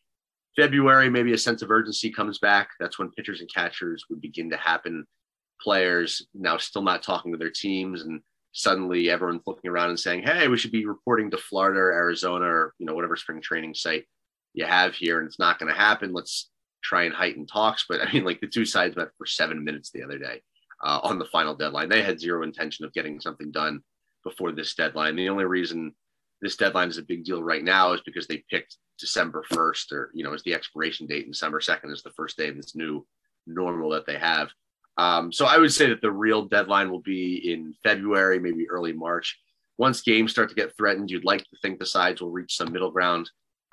February, 0.56 1.10
maybe 1.10 1.34
a 1.34 1.38
sense 1.38 1.62
of 1.62 1.70
urgency 1.70 2.12
comes 2.12 2.40
back. 2.40 2.70
That's 2.80 2.98
when 2.98 3.12
pitchers 3.12 3.42
and 3.42 3.54
catchers 3.54 4.06
would 4.10 4.20
begin 4.20 4.50
to 4.50 4.58
happen. 4.58 5.06
Players 5.62 6.26
now 6.34 6.58
still 6.58 6.82
not 6.82 7.04
talking 7.04 7.32
to 7.32 7.38
their 7.38 7.52
teams, 7.52 8.04
and 8.04 8.22
suddenly 8.52 9.10
everyone's 9.10 9.42
looking 9.46 9.70
around 9.70 9.90
and 9.90 10.00
saying, 10.00 10.24
"Hey, 10.24 10.48
we 10.48 10.58
should 10.58 10.72
be 10.72 10.86
reporting 10.86 11.32
to 11.32 11.38
Florida 11.38 11.80
or 11.80 11.92
Arizona 11.92 12.46
or 12.46 12.74
you 12.80 12.86
know 12.86 12.94
whatever 12.94 13.16
spring 13.16 13.42
training 13.42 13.74
site 13.74 14.06
you 14.54 14.66
have 14.66 14.96
here," 14.96 15.20
and 15.20 15.28
it's 15.28 15.40
not 15.40 15.60
going 15.60 15.72
to 15.72 15.80
happen. 15.80 16.14
Let's 16.14 16.50
try 16.84 17.04
and 17.04 17.14
heighten 17.14 17.46
talks. 17.46 17.86
But 17.88 18.02
I 18.08 18.12
mean, 18.12 18.24
like 18.24 18.42
the 18.42 18.48
two 18.48 18.66
sides 18.66 18.96
met 18.96 19.10
for 19.18 19.26
seven 19.26 19.64
minutes 19.64 19.92
the 19.92 20.04
other 20.04 20.18
day 20.18 20.42
uh, 20.84 21.00
on 21.04 21.20
the 21.20 21.26
final 21.26 21.56
deadline. 21.56 21.90
They 21.90 22.02
had 22.02 22.20
zero 22.20 22.44
intention 22.44 22.86
of 22.86 22.94
getting 22.94 23.20
something 23.20 23.52
done 23.52 23.82
before 24.24 24.52
this 24.52 24.76
deadline. 24.76 25.16
The 25.16 25.30
only 25.30 25.46
reason 25.46 25.94
this 26.42 26.56
deadline 26.56 26.90
is 26.90 26.98
a 26.98 27.04
big 27.04 27.24
deal 27.24 27.44
right 27.44 27.64
now 27.64 27.94
is 27.94 28.02
because 28.02 28.28
they 28.28 28.44
picked 28.50 28.78
December 29.00 29.44
1st, 29.52 29.92
or, 29.92 30.12
you 30.14 30.24
know, 30.24 30.34
is 30.34 30.44
the 30.44 30.54
expiration 30.54 31.08
date, 31.08 31.26
and 31.26 31.34
December 31.34 31.60
2nd 31.60 31.92
is 31.92 32.04
the 32.04 32.12
first 32.12 32.38
day 32.38 32.50
of 32.50 32.56
this 32.56 32.76
new 32.76 33.06
normal 33.46 33.90
that 33.92 34.06
they 34.06 34.18
have. 34.18 34.50
Um, 34.98 35.32
so 35.32 35.46
I 35.46 35.58
would 35.58 35.72
say 35.72 35.90
that 35.90 36.02
the 36.02 36.12
real 36.12 36.46
deadline 36.46 36.90
will 36.90 37.02
be 37.02 37.52
in 37.52 37.74
February, 37.84 38.40
maybe 38.40 38.70
early 38.70 38.94
March. 38.94 39.40
Once 39.78 40.02
games 40.02 40.32
start 40.32 40.50
to 40.50 40.56
get 40.56 40.76
threatened, 40.76 41.12
you'd 41.12 41.26
like 41.26 41.42
to 41.42 41.58
think 41.62 41.78
the 41.78 41.86
sides 41.86 42.22
will 42.22 42.32
reach 42.32 42.58
some 42.58 42.72
middle 42.72 42.90
ground. 42.90 43.30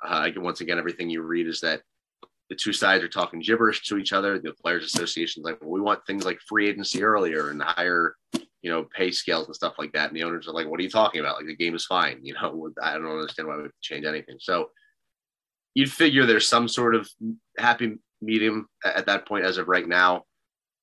Uh, 0.07 0.29
once 0.37 0.61
again, 0.61 0.79
everything 0.79 1.09
you 1.09 1.23
read 1.23 1.47
is 1.47 1.61
that 1.61 1.81
the 2.51 2.57
two 2.57 2.75
sides 2.75 3.03
are 3.03 3.09
talking 3.09 3.41
gibberish 3.41 3.83
to 3.85 3.97
each 3.97 4.13
other. 4.13 4.39
The 4.39 4.53
players' 4.53 4.85
associations 4.85 5.45
like, 5.45 5.61
well, 5.63 5.71
we 5.71 5.81
want 5.81 6.05
things 6.07 6.27
like 6.27 6.39
free 6.47 6.69
agency 6.69 7.03
earlier 7.03 7.51
and 7.51 7.63
higher, 7.63 8.17
you 8.61 8.71
know, 8.71 8.87
pay 8.95 9.11
scales 9.11 9.47
and 9.47 9.55
stuff 9.55 9.75
like 9.79 9.93
that. 9.93 10.09
And 10.09 10.17
the 10.17 10.25
owners 10.25 10.47
are 10.47 10.53
like, 10.53 10.69
what 10.69 10.79
are 10.79 10.83
you 10.83 10.91
talking 10.91 11.21
about? 11.21 11.37
Like 11.37 11.47
the 11.47 11.57
game 11.57 11.75
is 11.75 11.87
fine. 11.87 12.21
You 12.23 12.35
know, 12.35 12.71
I 12.83 12.95
don't 12.95 13.07
understand 13.07 13.49
why 13.49 13.57
we 13.57 13.69
change 13.81 14.05
anything. 14.05 14.37
So 14.41 14.69
you'd 15.73 15.91
figure 15.91 16.27
there's 16.27 16.49
some 16.49 16.69
sort 16.69 16.95
of 16.95 17.09
happy 17.59 17.97
medium 18.21 18.69
at 18.85 19.07
that 19.07 19.27
point 19.27 19.47
as 19.47 19.57
of 19.57 19.69
right 19.69 19.89
now. 19.89 20.25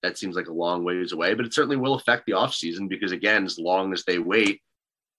That 0.04 0.18
seems 0.18 0.36
like 0.36 0.48
a 0.48 0.54
long 0.54 0.84
ways 0.84 1.12
away, 1.12 1.34
but 1.34 1.46
it 1.46 1.54
certainly 1.54 1.78
will 1.78 1.94
affect 1.94 2.26
the 2.26 2.32
offseason 2.34 2.90
because, 2.90 3.12
again, 3.12 3.46
as 3.46 3.60
long 3.60 3.94
as 3.94 4.04
they 4.04 4.18
wait, 4.18 4.62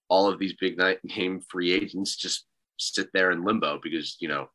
all 0.08 0.28
of 0.28 0.38
these 0.38 0.54
big 0.54 0.78
name 1.04 1.40
free 1.48 1.72
agents 1.72 2.16
just 2.16 2.46
sit 2.78 3.08
there 3.14 3.30
in 3.30 3.44
limbo 3.44 3.78
because, 3.82 4.16
you 4.18 4.28
know, 4.28 4.48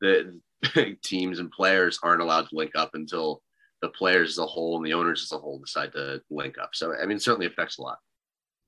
the 0.00 0.40
teams 1.02 1.38
and 1.38 1.50
players 1.50 1.98
aren't 2.02 2.22
allowed 2.22 2.48
to 2.48 2.56
link 2.56 2.72
up 2.76 2.90
until 2.94 3.42
the 3.80 3.88
players 3.88 4.30
as 4.30 4.38
a 4.38 4.46
whole 4.46 4.76
and 4.76 4.86
the 4.86 4.94
owners 4.94 5.22
as 5.22 5.36
a 5.36 5.40
whole 5.40 5.58
decide 5.58 5.92
to 5.92 6.22
link 6.30 6.56
up. 6.58 6.70
So, 6.74 6.94
I 6.94 7.04
mean, 7.06 7.16
it 7.16 7.22
certainly 7.22 7.46
affects 7.46 7.78
a 7.78 7.82
lot. 7.82 7.98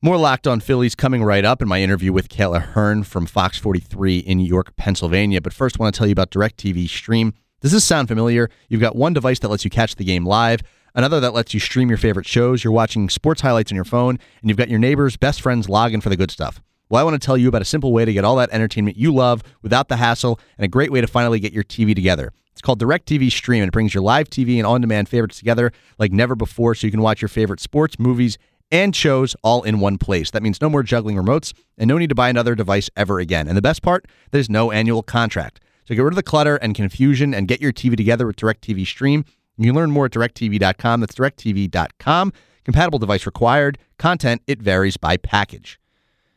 More 0.03 0.19
Locked 0.19 0.47
On 0.47 0.61
Phillies 0.61 0.95
coming 0.95 1.25
right 1.25 1.47
up 1.47 1.63
in 1.63 1.69
my 1.69 1.81
interview 1.81 2.13
with 2.13 2.29
Kayla 2.29 2.61
Hearn 2.61 3.05
from 3.05 3.25
Fox 3.25 3.57
43 3.57 4.19
in 4.19 4.39
York, 4.39 4.77
Pennsylvania. 4.77 5.41
But 5.41 5.55
first, 5.55 5.81
I 5.81 5.83
want 5.83 5.95
to 5.95 5.99
tell 5.99 6.07
you 6.07 6.13
about 6.13 6.31
DirecTV 6.31 6.89
Stream. 6.89 7.33
Does 7.63 7.73
this 7.73 7.85
sound 7.85 8.09
familiar? 8.09 8.51
You've 8.69 8.83
got 8.83 8.97
one 8.97 9.15
device 9.15 9.39
that 9.39 9.49
lets 9.49 9.65
you 9.65 9.71
catch 9.71 9.95
the 9.95 10.05
game 10.05 10.27
live, 10.27 10.61
another 10.95 11.21
that 11.21 11.35
lets 11.35 11.55
you 11.55 11.61
stream 11.61 11.89
your 11.89 11.99
favorite 11.99 12.27
shows. 12.27 12.65
You're 12.65 12.73
watching 12.73 13.09
sports 13.09 13.41
highlights 13.41 13.73
on 13.73 13.77
your 13.77 13.85
phone, 13.85 14.19
and 14.41 14.51
you've 14.51 14.57
got 14.57 14.69
your 14.69 14.79
neighbor's 14.79 15.17
best 15.17 15.41
friends 15.41 15.69
log 15.69 15.93
in 15.93 16.01
for 16.01 16.09
the 16.09 16.17
good 16.17 16.31
stuff. 16.31 16.61
Well, 16.89 17.01
I 17.01 17.05
want 17.05 17.21
to 17.21 17.25
tell 17.25 17.37
you 17.37 17.49
about 17.49 17.63
a 17.63 17.67
simple 17.67 17.93
way 17.93 18.05
to 18.05 18.13
get 18.13 18.25
all 18.25 18.37
that 18.37 18.51
entertainment 18.53 18.97
you 18.97 19.13
love 19.13 19.43
without 19.63 19.89
the 19.89 19.97
hassle 19.97 20.39
and 20.59 20.65
a 20.65 20.69
great 20.69 20.93
way 20.93 21.01
to 21.01 21.07
finally 21.07 21.41
get 21.41 21.53
your 21.53 21.65
TV 21.65 21.95
together. 21.95 22.33
It's 22.53 22.61
called 22.61 22.79
DirecTV 22.79 23.33
Stream, 23.33 23.63
and 23.63 23.69
it 23.69 23.73
brings 23.73 23.95
your 23.95 24.03
live 24.03 24.29
TV 24.29 24.59
and 24.59 24.67
on 24.67 24.81
demand 24.81 25.09
favorites 25.09 25.39
together 25.39 25.73
like 25.99 26.13
never 26.13 26.37
before 26.37 26.75
so 26.75 26.87
you 26.87 26.91
can 26.91 27.03
watch 27.03 27.21
your 27.21 27.29
favorite 27.29 27.61
sports, 27.61 27.99
movies, 27.99 28.39
and 28.71 28.95
shows 28.95 29.35
all 29.43 29.63
in 29.63 29.81
one 29.81 29.99
place. 29.99 30.31
That 30.31 30.43
means 30.43 30.61
no 30.61 30.71
more 30.71 30.83
juggling 30.83 31.17
remotes 31.17 31.53
and 31.79 31.89
no 31.89 31.99
need 31.99 32.11
to 32.11 32.15
buy 32.15 32.29
another 32.29 32.55
device 32.55 32.91
ever 32.97 33.19
again. 33.19 33.49
And 33.49 33.57
the 33.57 33.63
best 33.63 33.83
part, 33.83 34.07
there's 34.31 34.51
no 34.51 34.71
annual 34.71 35.03
contract. 35.03 35.61
So 35.87 35.95
get 35.95 36.03
rid 36.03 36.13
of 36.13 36.17
the 36.17 36.23
clutter 36.23 36.57
and 36.57 36.75
confusion 36.75 37.35
and 37.35 37.49
get 37.49 37.61
your 37.61 37.73
TV 37.73 37.97
together 37.97 38.27
with 38.27 38.37
DirecTV 38.37 38.87
Stream. 38.87 39.25
You 39.57 39.67
can 39.67 39.75
learn 39.75 39.91
more 39.91 40.07
at 40.07 40.13
directv.com. 40.13 41.01
That's 41.01 41.15
directv.com. 41.15 42.33
Compatible 42.65 42.99
device 42.99 43.27
required. 43.27 43.79
Content, 43.99 44.43
it 44.47 44.61
varies 44.61 44.97
by 44.97 45.17
package. 45.17 45.79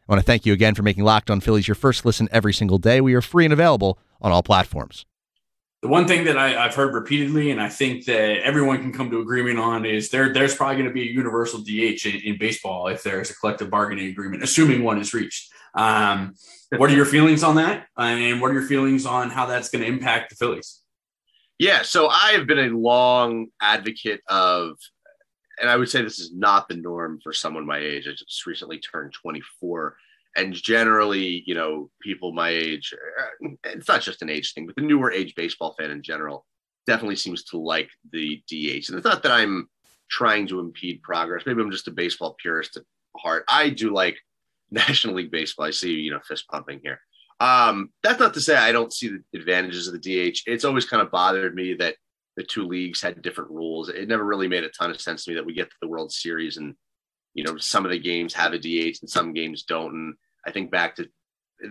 I 0.08 0.14
want 0.14 0.22
to 0.22 0.25
thank 0.25 0.46
you 0.46 0.54
again 0.54 0.75
for 0.75 0.84
making 0.84 1.04
Locked 1.04 1.30
on 1.30 1.42
Phillies 1.42 1.68
your 1.68 1.75
first 1.75 2.06
listen 2.06 2.30
every 2.31 2.54
single 2.54 2.78
day. 2.78 3.02
We 3.02 3.14
are 3.14 3.22
free 3.22 3.46
and 3.46 3.54
available 3.54 4.00
on 4.22 4.31
all 4.31 4.44
platforms 4.44 5.06
the 5.81 5.88
one 5.88 6.08
thing 6.08 6.25
that 6.25 6.38
I, 6.38 6.50
have 6.50 6.74
heard 6.74 6.94
repeatedly, 6.94 7.52
and 7.52 7.62
I 7.62 7.69
think 7.69 8.06
that 8.06 8.42
everyone 8.44 8.81
can 8.81 8.92
come 8.92 9.12
to 9.12 9.19
agreement 9.19 9.60
on, 9.60 9.86
is 9.86 10.10
there 10.10 10.34
there's 10.34 10.56
probably 10.56 10.78
going 10.78 10.88
to 10.88 10.94
be 10.94 11.08
a 11.08 11.12
universal 11.12 11.60
DH 11.60 12.06
in, 12.06 12.22
in, 12.24 12.38
baseball 12.40 12.88
if 12.88 13.04
there's 13.04 13.30
a 13.30 13.36
collective 13.36 13.69
bargaining 13.69 14.08
agreement, 14.08 14.44
assuming 14.44 14.84
one 14.84 15.00
is 15.00 15.14
reached. 15.14 15.52
Um, 15.75 16.34
what 16.75 16.90
are 16.90 16.96
your 16.96 17.06
feelings 17.06 17.44
on 17.44 17.56
that, 17.56 17.86
and 17.96 18.42
what 18.42 18.50
are 18.50 18.56
your 18.56 18.64
feelings 18.68 19.06
on 19.06 19.30
how 19.30 19.45
that's 19.45 19.69
going 19.69 19.83
to 19.83 19.88
impact 19.88 20.31
the 20.31 20.36
Phillies? 20.36 20.81
Yeah, 21.59 21.81
so 21.81 22.07
I 22.07 22.31
have 22.31 22.45
been 22.45 22.59
a 22.59 22.78
long 22.78 23.47
advocate 23.61 24.21
of, 24.28 24.78
and 25.59 25.69
I 25.69 25.76
would 25.76 25.90
say 25.90 26.02
this 26.02 26.19
is 26.19 26.33
not 26.33 26.68
the 26.69 26.76
norm 26.76 27.19
for 27.23 27.33
someone 27.33 27.66
my 27.66 27.80
age. 27.80 28.07
I 28.07 28.11
just 28.11 28.45
recently 28.45 28.80
turned 28.80 29.14
24 29.14 29.97
and 30.37 30.54
generally, 30.54 31.44
you 31.47 31.56
know, 31.56 31.90
people 31.99 32.31
my 32.31 32.49
age, 32.49 32.94
uh, 32.94 33.49
it's 33.64 33.87
not 33.87 34.02
just 34.02 34.21
an 34.21 34.30
age 34.30 34.54
thing, 34.54 34.68
but 34.68 34.76
the 34.76 34.83
newer 34.83 35.11
age 35.11 35.33
baseball 35.35 35.76
fan 35.78 35.90
in 35.90 36.04
general 36.04 36.45
definitely 36.85 37.16
seems 37.16 37.44
to 37.45 37.57
like 37.57 37.90
the 38.11 38.37
DH. 38.47 38.90
And 38.90 38.97
it's 38.97 39.06
not 39.06 39.23
that 39.23 39.31
I'm 39.31 39.68
trying 40.11 40.47
to 40.47 40.59
impede 40.59 41.02
progress. 41.02 41.44
Maybe 41.45 41.61
I'm 41.61 41.71
just 41.71 41.87
a 41.87 41.92
baseball 41.92 42.35
purist 42.40 42.78
at 42.78 42.83
heart. 43.18 43.45
I 43.49 43.71
do 43.71 43.92
like 43.92 44.18
National 44.71 45.16
League 45.16 45.31
Baseball. 45.31 45.66
I 45.66 45.71
see, 45.71 45.94
you 45.94 46.11
know, 46.11 46.19
fist 46.28 46.47
pumping 46.49 46.81
here. 46.83 46.99
Um, 47.40 47.92
that's 48.02 48.20
not 48.20 48.34
to 48.34 48.42
say 48.42 48.56
I 48.56 48.72
don't 48.72 48.92
see 48.92 49.10
the 49.10 49.40
advantages 49.40 49.88
of 49.88 49.94
the 49.94 50.00
DH. 50.32 50.42
It's 50.46 50.66
always 50.66 50.86
kind 50.86 51.02
of 51.02 51.12
bothered 51.12 51.54
me 51.54 51.76
that 51.76 51.96
the 52.36 52.44
two 52.44 52.68
leagues 52.68 53.02
had 53.02 53.22
different 53.22 53.52
rules. 53.52 53.90
It 53.90 54.08
never 54.08 54.26
really 54.26 54.48
made 54.48 54.64
a 54.64 54.70
ton 54.70 54.92
of 54.92 55.02
sense 55.02 55.26
to 55.26 55.32
me 55.32 55.36
that 55.36 55.46
we 55.46 55.54
get 55.54 55.70
to 55.70 55.76
the 55.82 55.88
World 55.88 56.12
Series 56.12 56.58
and 56.58 56.76
you 57.34 57.44
know 57.44 57.58
some 57.58 57.86
of 57.86 57.92
the 57.92 58.00
games 58.00 58.34
have 58.34 58.54
a 58.54 58.60
DH 58.60 58.98
and 59.02 59.10
some 59.10 59.34
games 59.34 59.64
don't. 59.64 59.94
And 59.94 60.14
I 60.46 60.52
think 60.52 60.72
back 60.72 60.96
to 60.96 61.08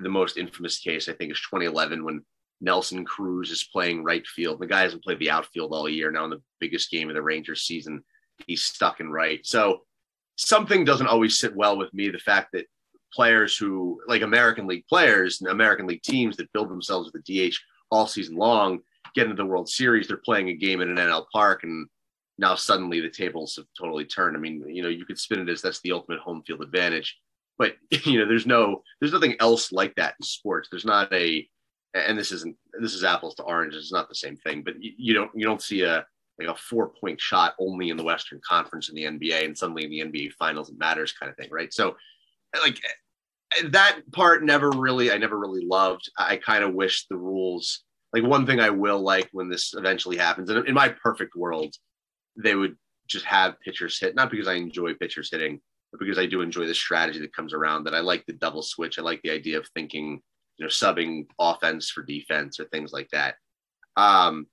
the 0.02 0.08
most 0.08 0.36
infamous 0.36 0.78
case, 0.78 1.08
I 1.08 1.12
think 1.12 1.32
is 1.32 1.40
2011 1.40 2.04
when 2.04 2.24
Nelson 2.60 3.04
Cruz 3.04 3.50
is 3.50 3.68
playing 3.72 4.04
right 4.04 4.26
field. 4.26 4.60
The 4.60 4.66
guy 4.66 4.82
hasn't 4.82 5.04
played 5.04 5.18
the 5.18 5.30
outfield 5.30 5.72
all 5.72 5.88
year. 5.88 6.10
Now 6.10 6.24
in 6.24 6.30
the 6.30 6.42
biggest 6.60 6.90
game 6.90 7.08
of 7.08 7.14
the 7.14 7.22
Rangers 7.22 7.62
season, 7.62 8.02
he's 8.46 8.64
stuck 8.64 9.00
in 9.00 9.10
right. 9.10 9.44
So 9.44 9.82
something 10.36 10.84
doesn't 10.84 11.06
always 11.06 11.38
sit 11.38 11.54
well 11.54 11.76
with 11.76 11.92
me. 11.92 12.08
The 12.08 12.18
fact 12.18 12.48
that 12.52 12.66
players 13.12 13.56
who 13.56 14.00
like 14.06 14.22
American 14.22 14.66
League 14.66 14.86
players 14.88 15.40
and 15.40 15.50
American 15.50 15.86
League 15.86 16.02
teams 16.02 16.36
that 16.36 16.52
build 16.52 16.68
themselves 16.68 17.10
with 17.12 17.24
the 17.24 17.50
DH 17.50 17.54
all 17.90 18.06
season 18.06 18.36
long 18.36 18.80
get 19.14 19.24
into 19.24 19.36
the 19.36 19.46
World 19.46 19.68
Series, 19.68 20.08
they're 20.08 20.18
playing 20.18 20.48
a 20.48 20.54
game 20.54 20.80
in 20.80 20.90
an 20.90 20.96
NL 20.96 21.24
park 21.32 21.62
and 21.62 21.88
now 22.38 22.54
suddenly 22.54 23.00
the 23.00 23.08
tables 23.08 23.56
have 23.56 23.64
totally 23.78 24.04
turned. 24.04 24.36
I 24.36 24.40
mean, 24.40 24.62
you 24.68 24.82
know, 24.82 24.90
you 24.90 25.06
could 25.06 25.18
spin 25.18 25.40
it 25.40 25.48
as 25.48 25.62
that's 25.62 25.80
the 25.80 25.92
ultimate 25.92 26.20
home 26.20 26.42
field 26.46 26.60
advantage 26.60 27.16
but 27.58 27.76
you 28.04 28.18
know 28.18 28.26
there's 28.26 28.46
no 28.46 28.82
there's 29.00 29.12
nothing 29.12 29.36
else 29.40 29.72
like 29.72 29.94
that 29.96 30.14
in 30.18 30.24
sports 30.24 30.68
there's 30.70 30.84
not 30.84 31.12
a 31.12 31.46
and 31.94 32.18
this 32.18 32.32
isn't 32.32 32.56
this 32.80 32.94
is 32.94 33.04
apples 33.04 33.34
to 33.34 33.42
oranges 33.42 33.84
it's 33.84 33.92
not 33.92 34.08
the 34.08 34.14
same 34.14 34.36
thing 34.36 34.62
but 34.62 34.82
you, 34.82 34.92
you 34.96 35.14
don't 35.14 35.30
you 35.34 35.44
don't 35.44 35.62
see 35.62 35.82
a 35.82 36.04
like 36.38 36.48
a 36.48 36.54
four 36.54 36.88
point 36.88 37.20
shot 37.20 37.54
only 37.58 37.88
in 37.88 37.96
the 37.96 38.04
western 38.04 38.40
conference 38.46 38.88
in 38.88 38.94
the 38.94 39.04
nba 39.04 39.44
and 39.44 39.56
suddenly 39.56 39.84
in 39.84 39.90
the 39.90 40.00
nba 40.00 40.32
finals 40.32 40.68
it 40.68 40.78
matters 40.78 41.12
kind 41.12 41.30
of 41.30 41.36
thing 41.36 41.48
right 41.50 41.72
so 41.72 41.96
like 42.54 42.78
that 43.70 44.00
part 44.12 44.44
never 44.44 44.70
really, 44.70 45.12
I 45.12 45.18
never 45.18 45.38
really 45.38 45.64
loved. 45.64 46.10
I 46.18 46.36
kind 46.36 46.64
of 46.64 46.74
wish 46.74 47.06
the 47.06 47.16
rules, 47.16 47.84
like 48.12 48.22
one 48.22 48.46
thing 48.46 48.60
I 48.60 48.70
will 48.70 49.00
like 49.00 49.28
when 49.32 49.48
this 49.48 49.74
eventually 49.74 50.16
happens, 50.16 50.50
and 50.50 50.66
in 50.66 50.74
my 50.74 50.88
perfect 50.88 51.36
world, 51.36 51.74
they 52.36 52.54
would 52.54 52.76
just 53.08 53.24
have 53.24 53.60
pitchers 53.60 53.98
hit, 53.98 54.14
not 54.14 54.30
because 54.30 54.48
I 54.48 54.54
enjoy 54.54 54.94
pitchers 54.94 55.30
hitting, 55.30 55.60
but 55.92 56.00
because 56.00 56.18
I 56.18 56.26
do 56.26 56.40
enjoy 56.40 56.66
the 56.66 56.74
strategy 56.74 57.20
that 57.20 57.34
comes 57.34 57.52
around 57.52 57.84
that 57.84 57.94
I 57.94 58.00
like 58.00 58.24
the 58.26 58.32
double 58.34 58.62
switch. 58.62 58.98
I 58.98 59.02
like 59.02 59.22
the 59.22 59.30
idea 59.30 59.58
of 59.58 59.68
thinking, 59.74 60.20
you 60.58 60.64
know, 60.64 60.68
subbing 60.68 61.26
offense 61.38 61.90
for 61.90 62.02
defense 62.02 62.58
or 62.58 62.64
things 62.66 62.92
like 62.92 63.08
that. 63.12 63.36
Um, 63.96 64.46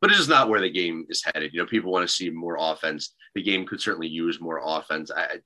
but 0.00 0.10
it's 0.10 0.18
just 0.18 0.30
not 0.30 0.48
where 0.48 0.60
the 0.60 0.70
game 0.70 1.04
is 1.08 1.24
headed. 1.24 1.52
You 1.52 1.60
know, 1.60 1.66
people 1.66 1.90
want 1.90 2.08
to 2.08 2.14
see 2.14 2.30
more 2.30 2.56
offense. 2.60 3.14
The 3.34 3.42
game 3.42 3.66
could 3.66 3.80
certainly 3.80 4.06
use 4.06 4.40
more 4.40 4.60
offense. 4.64 5.10
I, 5.10 5.38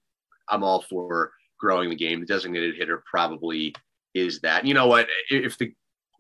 I'm 0.49 0.63
all 0.63 0.83
for 0.83 1.33
growing 1.63 1.89
the 1.89 1.97
game. 1.97 2.21
The 2.21 2.27
designated 2.27 2.75
hitter 2.77 3.03
probably 3.09 3.75
is 4.15 4.41
that. 4.41 4.67
You 4.67 4.75
know 4.75 4.89
what? 4.89 5.07
If 5.31 5.57
the 5.57 5.73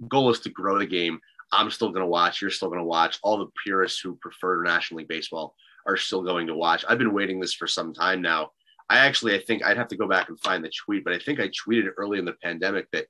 goal 0.09 0.31
is 0.31 0.41
to 0.41 0.51
grow 0.51 0.79
the 0.79 0.87
game, 0.87 1.19
I'm 1.53 1.71
still 1.71 1.91
going 1.91 2.03
to 2.03 2.07
watch. 2.07 2.41
You're 2.41 2.51
still 2.51 2.69
going 2.69 2.81
to 2.81 2.85
watch. 2.85 3.19
All 3.23 3.37
the 3.37 3.51
purists 3.65 4.01
who 4.01 4.17
prefer 4.23 4.63
National 4.63 4.99
League 4.99 5.09
Baseball 5.09 5.55
are 5.87 5.97
still 5.97 6.23
going 6.23 6.47
to 6.47 6.55
watch. 6.55 6.85
I've 6.89 6.99
been 6.99 7.13
waiting 7.13 7.41
this 7.41 7.53
for 7.53 7.67
some 7.67 7.93
time 7.93 8.23
now. 8.23 8.53
I 8.89 8.99
actually, 8.99 9.35
I 9.35 9.41
think 9.41 9.65
I'd 9.65 9.77
have 9.77 9.89
to 9.89 9.97
go 9.97 10.09
back 10.09 10.29
and 10.29 10.41
find 10.41 10.65
the 10.65 10.71
tweet, 10.71 11.05
but 11.05 11.13
I 11.13 11.19
think 11.19 11.41
I 11.41 11.49
tweeted 11.49 11.89
early 11.97 12.19
in 12.19 12.25
the 12.25 12.37
pandemic 12.43 12.87
that, 12.93 13.07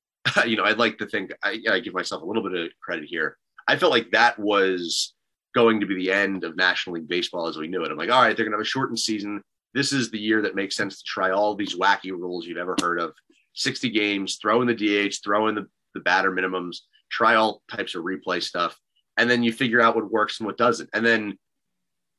you 0.46 0.56
know, 0.56 0.64
I'd 0.64 0.78
like 0.78 0.98
to 0.98 1.06
think 1.06 1.32
I, 1.42 1.60
I 1.68 1.80
give 1.80 1.94
myself 1.94 2.22
a 2.22 2.26
little 2.26 2.42
bit 2.42 2.54
of 2.54 2.70
credit 2.80 3.06
here. 3.08 3.36
I 3.66 3.76
felt 3.76 3.92
like 3.92 4.10
that 4.12 4.38
was 4.38 5.14
going 5.54 5.80
to 5.80 5.86
be 5.86 5.94
the 5.94 6.12
end 6.12 6.44
of 6.44 6.56
National 6.56 6.94
League 6.94 7.08
Baseball 7.08 7.46
as 7.46 7.56
we 7.56 7.68
knew 7.68 7.82
it. 7.82 7.90
I'm 7.90 7.98
like, 7.98 8.10
all 8.10 8.22
right, 8.22 8.36
they're 8.36 8.44
going 8.44 8.52
to 8.52 8.58
have 8.58 8.64
a 8.64 8.68
shortened 8.68 8.98
season. 8.98 9.42
This 9.74 9.92
is 9.92 10.10
the 10.10 10.18
year 10.18 10.42
that 10.42 10.54
makes 10.54 10.76
sense 10.76 10.98
to 10.98 11.04
try 11.04 11.30
all 11.30 11.54
these 11.54 11.76
wacky 11.76 12.10
rules 12.10 12.46
you've 12.46 12.58
ever 12.58 12.76
heard 12.80 13.00
of 13.00 13.14
60 13.54 13.90
games, 13.90 14.36
throw 14.40 14.62
in 14.62 14.68
the 14.68 14.74
DH, 14.74 15.16
throw 15.24 15.48
in 15.48 15.54
the, 15.54 15.66
the 15.94 16.00
batter 16.00 16.30
minimums, 16.30 16.78
try 17.10 17.34
all 17.34 17.62
types 17.70 17.94
of 17.94 18.04
replay 18.04 18.42
stuff. 18.42 18.78
And 19.16 19.28
then 19.28 19.42
you 19.42 19.52
figure 19.52 19.80
out 19.80 19.94
what 19.94 20.10
works 20.10 20.40
and 20.40 20.46
what 20.46 20.56
doesn't. 20.56 20.90
And 20.94 21.04
then 21.04 21.38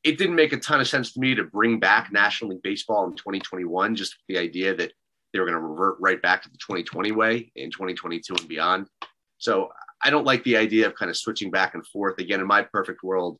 it 0.03 0.17
didn't 0.17 0.35
make 0.35 0.53
a 0.53 0.57
ton 0.57 0.81
of 0.81 0.87
sense 0.87 1.13
to 1.13 1.19
me 1.19 1.33
to 1.35 1.43
bring 1.43 1.79
back 1.79 2.11
National 2.11 2.51
League 2.51 2.61
Baseball 2.61 3.05
in 3.05 3.13
2021, 3.13 3.95
just 3.95 4.15
the 4.27 4.37
idea 4.37 4.75
that 4.75 4.91
they 5.31 5.39
were 5.39 5.45
going 5.45 5.57
to 5.57 5.65
revert 5.65 5.97
right 5.99 6.21
back 6.21 6.43
to 6.43 6.49
the 6.49 6.57
2020 6.57 7.11
way 7.11 7.51
in 7.55 7.71
2022 7.71 8.35
and 8.35 8.47
beyond. 8.47 8.87
So 9.37 9.69
I 10.03 10.09
don't 10.09 10.25
like 10.25 10.43
the 10.43 10.57
idea 10.57 10.85
of 10.85 10.95
kind 10.95 11.09
of 11.09 11.17
switching 11.17 11.49
back 11.49 11.73
and 11.73 11.85
forth. 11.87 12.19
Again, 12.19 12.41
in 12.41 12.47
my 12.47 12.61
perfect 12.61 13.03
world, 13.03 13.39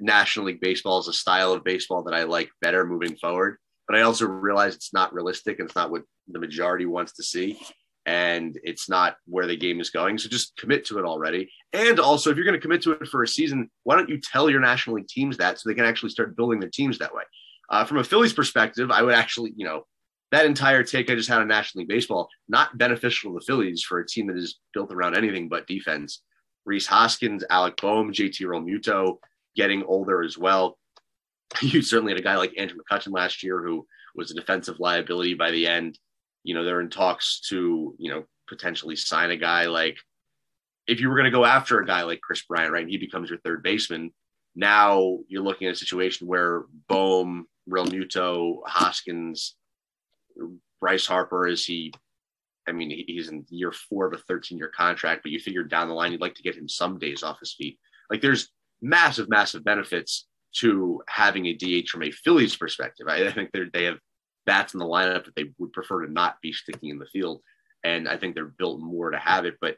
National 0.00 0.46
League 0.46 0.60
Baseball 0.60 0.98
is 0.98 1.08
a 1.08 1.12
style 1.12 1.52
of 1.52 1.64
baseball 1.64 2.02
that 2.04 2.14
I 2.14 2.24
like 2.24 2.50
better 2.60 2.84
moving 2.86 3.16
forward. 3.16 3.58
But 3.86 3.96
I 3.96 4.02
also 4.02 4.26
realize 4.26 4.74
it's 4.74 4.92
not 4.92 5.14
realistic 5.14 5.58
and 5.58 5.68
it's 5.68 5.76
not 5.76 5.90
what 5.90 6.02
the 6.28 6.40
majority 6.40 6.86
wants 6.86 7.12
to 7.14 7.22
see. 7.22 7.58
And 8.04 8.58
it's 8.62 8.88
not 8.88 9.16
where 9.26 9.46
the 9.46 9.56
game 9.56 9.80
is 9.80 9.90
going. 9.90 10.18
So 10.18 10.28
just 10.28 10.56
commit 10.56 10.84
to 10.86 10.98
it 10.98 11.04
already. 11.04 11.50
And 11.72 11.98
also, 11.98 12.30
if 12.30 12.36
you're 12.36 12.44
going 12.44 12.54
to 12.54 12.60
commit 12.60 12.82
to 12.82 12.92
it 12.92 13.08
for 13.08 13.22
a 13.22 13.28
season, 13.28 13.68
why 13.82 13.96
don't 13.96 14.08
you 14.08 14.20
tell 14.20 14.48
your 14.48 14.60
National 14.60 14.96
League 14.96 15.08
teams 15.08 15.36
that 15.38 15.58
so 15.58 15.68
they 15.68 15.74
can 15.74 15.84
actually 15.84 16.10
start 16.10 16.36
building 16.36 16.60
their 16.60 16.70
teams 16.70 16.98
that 16.98 17.14
way? 17.14 17.24
Uh, 17.68 17.84
from 17.84 17.98
a 17.98 18.04
Phillies 18.04 18.32
perspective, 18.32 18.92
I 18.92 19.02
would 19.02 19.14
actually, 19.14 19.54
you 19.56 19.66
know, 19.66 19.86
that 20.32 20.46
entire 20.46 20.82
take 20.82 21.10
I 21.10 21.14
just 21.14 21.28
had 21.28 21.40
on 21.40 21.48
National 21.48 21.80
League 21.82 21.88
Baseball, 21.88 22.28
not 22.48 22.76
beneficial 22.78 23.32
to 23.32 23.38
the 23.38 23.44
Phillies 23.44 23.82
for 23.82 23.98
a 23.98 24.06
team 24.06 24.26
that 24.28 24.36
is 24.36 24.58
built 24.72 24.92
around 24.92 25.16
anything 25.16 25.48
but 25.48 25.66
defense. 25.66 26.22
Rhys 26.64 26.86
Hoskins, 26.86 27.44
Alec 27.48 27.76
Bohm, 27.80 28.12
JT 28.12 28.40
Realmuto 28.42 29.18
getting 29.56 29.84
older 29.84 30.22
as 30.22 30.38
well. 30.38 30.78
You 31.62 31.80
certainly 31.80 32.12
had 32.12 32.20
a 32.20 32.24
guy 32.24 32.36
like 32.36 32.58
Andrew 32.58 32.76
McCutchen 32.76 33.12
last 33.12 33.42
year 33.42 33.62
who 33.62 33.86
was 34.16 34.30
a 34.30 34.34
defensive 34.34 34.80
liability 34.80 35.34
by 35.34 35.52
the 35.52 35.66
end. 35.66 35.98
You 36.42 36.54
know, 36.54 36.64
they're 36.64 36.80
in 36.80 36.90
talks 36.90 37.40
to, 37.48 37.94
you 37.98 38.10
know, 38.10 38.24
potentially 38.48 38.96
sign 38.96 39.30
a 39.30 39.36
guy 39.36 39.66
like 39.66 39.96
if 40.86 41.00
you 41.00 41.08
were 41.08 41.16
going 41.16 41.30
to 41.30 41.36
go 41.36 41.44
after 41.44 41.78
a 41.78 41.86
guy 41.86 42.02
like 42.02 42.20
Kris 42.20 42.44
Bryant, 42.44 42.72
right, 42.72 42.82
And 42.82 42.90
he 42.90 42.98
becomes 42.98 43.30
your 43.30 43.38
third 43.40 43.62
baseman. 43.62 44.12
Now 44.54 45.18
you're 45.28 45.42
looking 45.42 45.68
at 45.68 45.74
a 45.74 45.78
situation 45.78 46.26
where 46.26 46.64
Bohm, 46.88 47.46
Realmuto, 47.68 48.60
Hoskins, 48.66 49.56
Bryce 50.80 51.06
Harper 51.06 51.46
is 51.46 51.64
he? 51.64 51.92
I 52.68 52.72
mean, 52.72 52.90
he's 53.06 53.28
in 53.28 53.44
year 53.48 53.72
four 53.72 54.06
of 54.06 54.12
a 54.12 54.18
13 54.18 54.58
year 54.58 54.72
contract, 54.76 55.22
but 55.22 55.32
you 55.32 55.38
figure 55.38 55.62
down 55.62 55.88
the 55.88 55.94
line 55.94 56.12
you'd 56.12 56.20
like 56.20 56.34
to 56.34 56.42
get 56.42 56.56
him 56.56 56.68
some 56.68 56.98
days 56.98 57.22
off 57.22 57.40
his 57.40 57.54
feet. 57.54 57.78
Like 58.10 58.20
there's 58.20 58.50
massive, 58.82 59.28
massive 59.28 59.64
benefits 59.64 60.26
to 60.56 61.02
having 61.08 61.46
a 61.46 61.54
DH 61.54 61.88
from 61.88 62.02
a 62.02 62.10
Phillies 62.10 62.56
perspective. 62.56 63.06
I, 63.08 63.26
I 63.26 63.32
think 63.32 63.50
they 63.72 63.84
have 63.84 63.98
bats 64.46 64.74
in 64.74 64.78
the 64.78 64.86
lineup 64.86 65.24
that 65.24 65.34
they 65.34 65.52
would 65.58 65.72
prefer 65.72 66.06
to 66.06 66.12
not 66.12 66.36
be 66.40 66.52
sticking 66.52 66.90
in 66.90 66.98
the 66.98 67.06
field, 67.06 67.42
and 67.84 68.08
I 68.08 68.16
think 68.16 68.34
they're 68.34 68.54
built 68.58 68.80
more 68.80 69.10
to 69.10 69.18
have 69.18 69.44
it. 69.44 69.56
But 69.60 69.76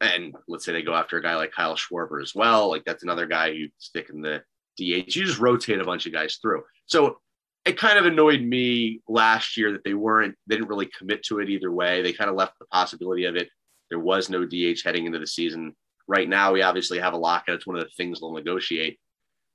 and 0.00 0.34
let's 0.48 0.64
say 0.64 0.72
they 0.72 0.82
go 0.82 0.94
after 0.94 1.16
a 1.16 1.22
guy 1.22 1.36
like 1.36 1.52
Kyle 1.52 1.76
Schwarber 1.76 2.22
as 2.22 2.34
well, 2.34 2.68
like 2.68 2.84
that's 2.84 3.02
another 3.02 3.26
guy 3.26 3.48
you 3.48 3.70
stick 3.78 4.10
in 4.12 4.20
the 4.20 4.42
DH. 4.76 5.16
You 5.16 5.24
just 5.24 5.38
rotate 5.38 5.80
a 5.80 5.84
bunch 5.84 6.06
of 6.06 6.12
guys 6.12 6.38
through. 6.42 6.62
So 6.86 7.18
it 7.64 7.78
kind 7.78 7.98
of 7.98 8.06
annoyed 8.06 8.42
me 8.42 9.00
last 9.08 9.56
year 9.56 9.72
that 9.72 9.84
they 9.84 9.94
weren't 9.94 10.36
they 10.46 10.56
didn't 10.56 10.68
really 10.68 10.90
commit 10.98 11.22
to 11.24 11.40
it 11.40 11.48
either 11.48 11.72
way. 11.72 12.02
They 12.02 12.12
kind 12.12 12.30
of 12.30 12.36
left 12.36 12.58
the 12.58 12.66
possibility 12.66 13.24
of 13.24 13.36
it. 13.36 13.48
There 13.88 13.98
was 13.98 14.28
no 14.28 14.44
DH 14.44 14.82
heading 14.84 15.06
into 15.06 15.18
the 15.18 15.26
season. 15.26 15.74
Right 16.08 16.28
now, 16.28 16.52
we 16.52 16.62
obviously 16.62 16.98
have 16.98 17.14
a 17.14 17.18
lockout. 17.18 17.56
It's 17.56 17.66
one 17.66 17.76
of 17.76 17.84
the 17.84 17.90
things 17.96 18.20
they'll 18.20 18.32
negotiate. 18.32 18.98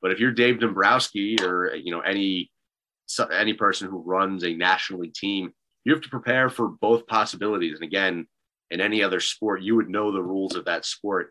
But 0.02 0.12
if 0.12 0.20
you're 0.20 0.32
Dave 0.32 0.60
Dombrowski 0.60 1.38
or 1.42 1.74
you 1.76 1.92
know 1.92 2.02
any 2.02 2.52
any 3.32 3.54
person 3.54 3.90
who 3.90 4.04
runs 4.04 4.44
a 4.44 4.54
national 4.54 5.02
league 5.02 5.14
team, 5.14 5.54
you 5.86 5.94
have 5.94 6.02
to 6.04 6.10
prepare 6.10 6.50
for 6.50 6.68
both 6.68 7.08
possibilities. 7.08 7.76
And 7.76 7.84
again, 7.84 8.28
in 8.70 8.82
any 8.82 9.04
other 9.04 9.20
sport, 9.20 9.62
you 9.62 9.76
would 9.76 9.90
know 9.90 10.12
the 10.12 10.24
rules 10.24 10.56
of 10.56 10.66
that 10.66 10.86
sport 10.86 11.30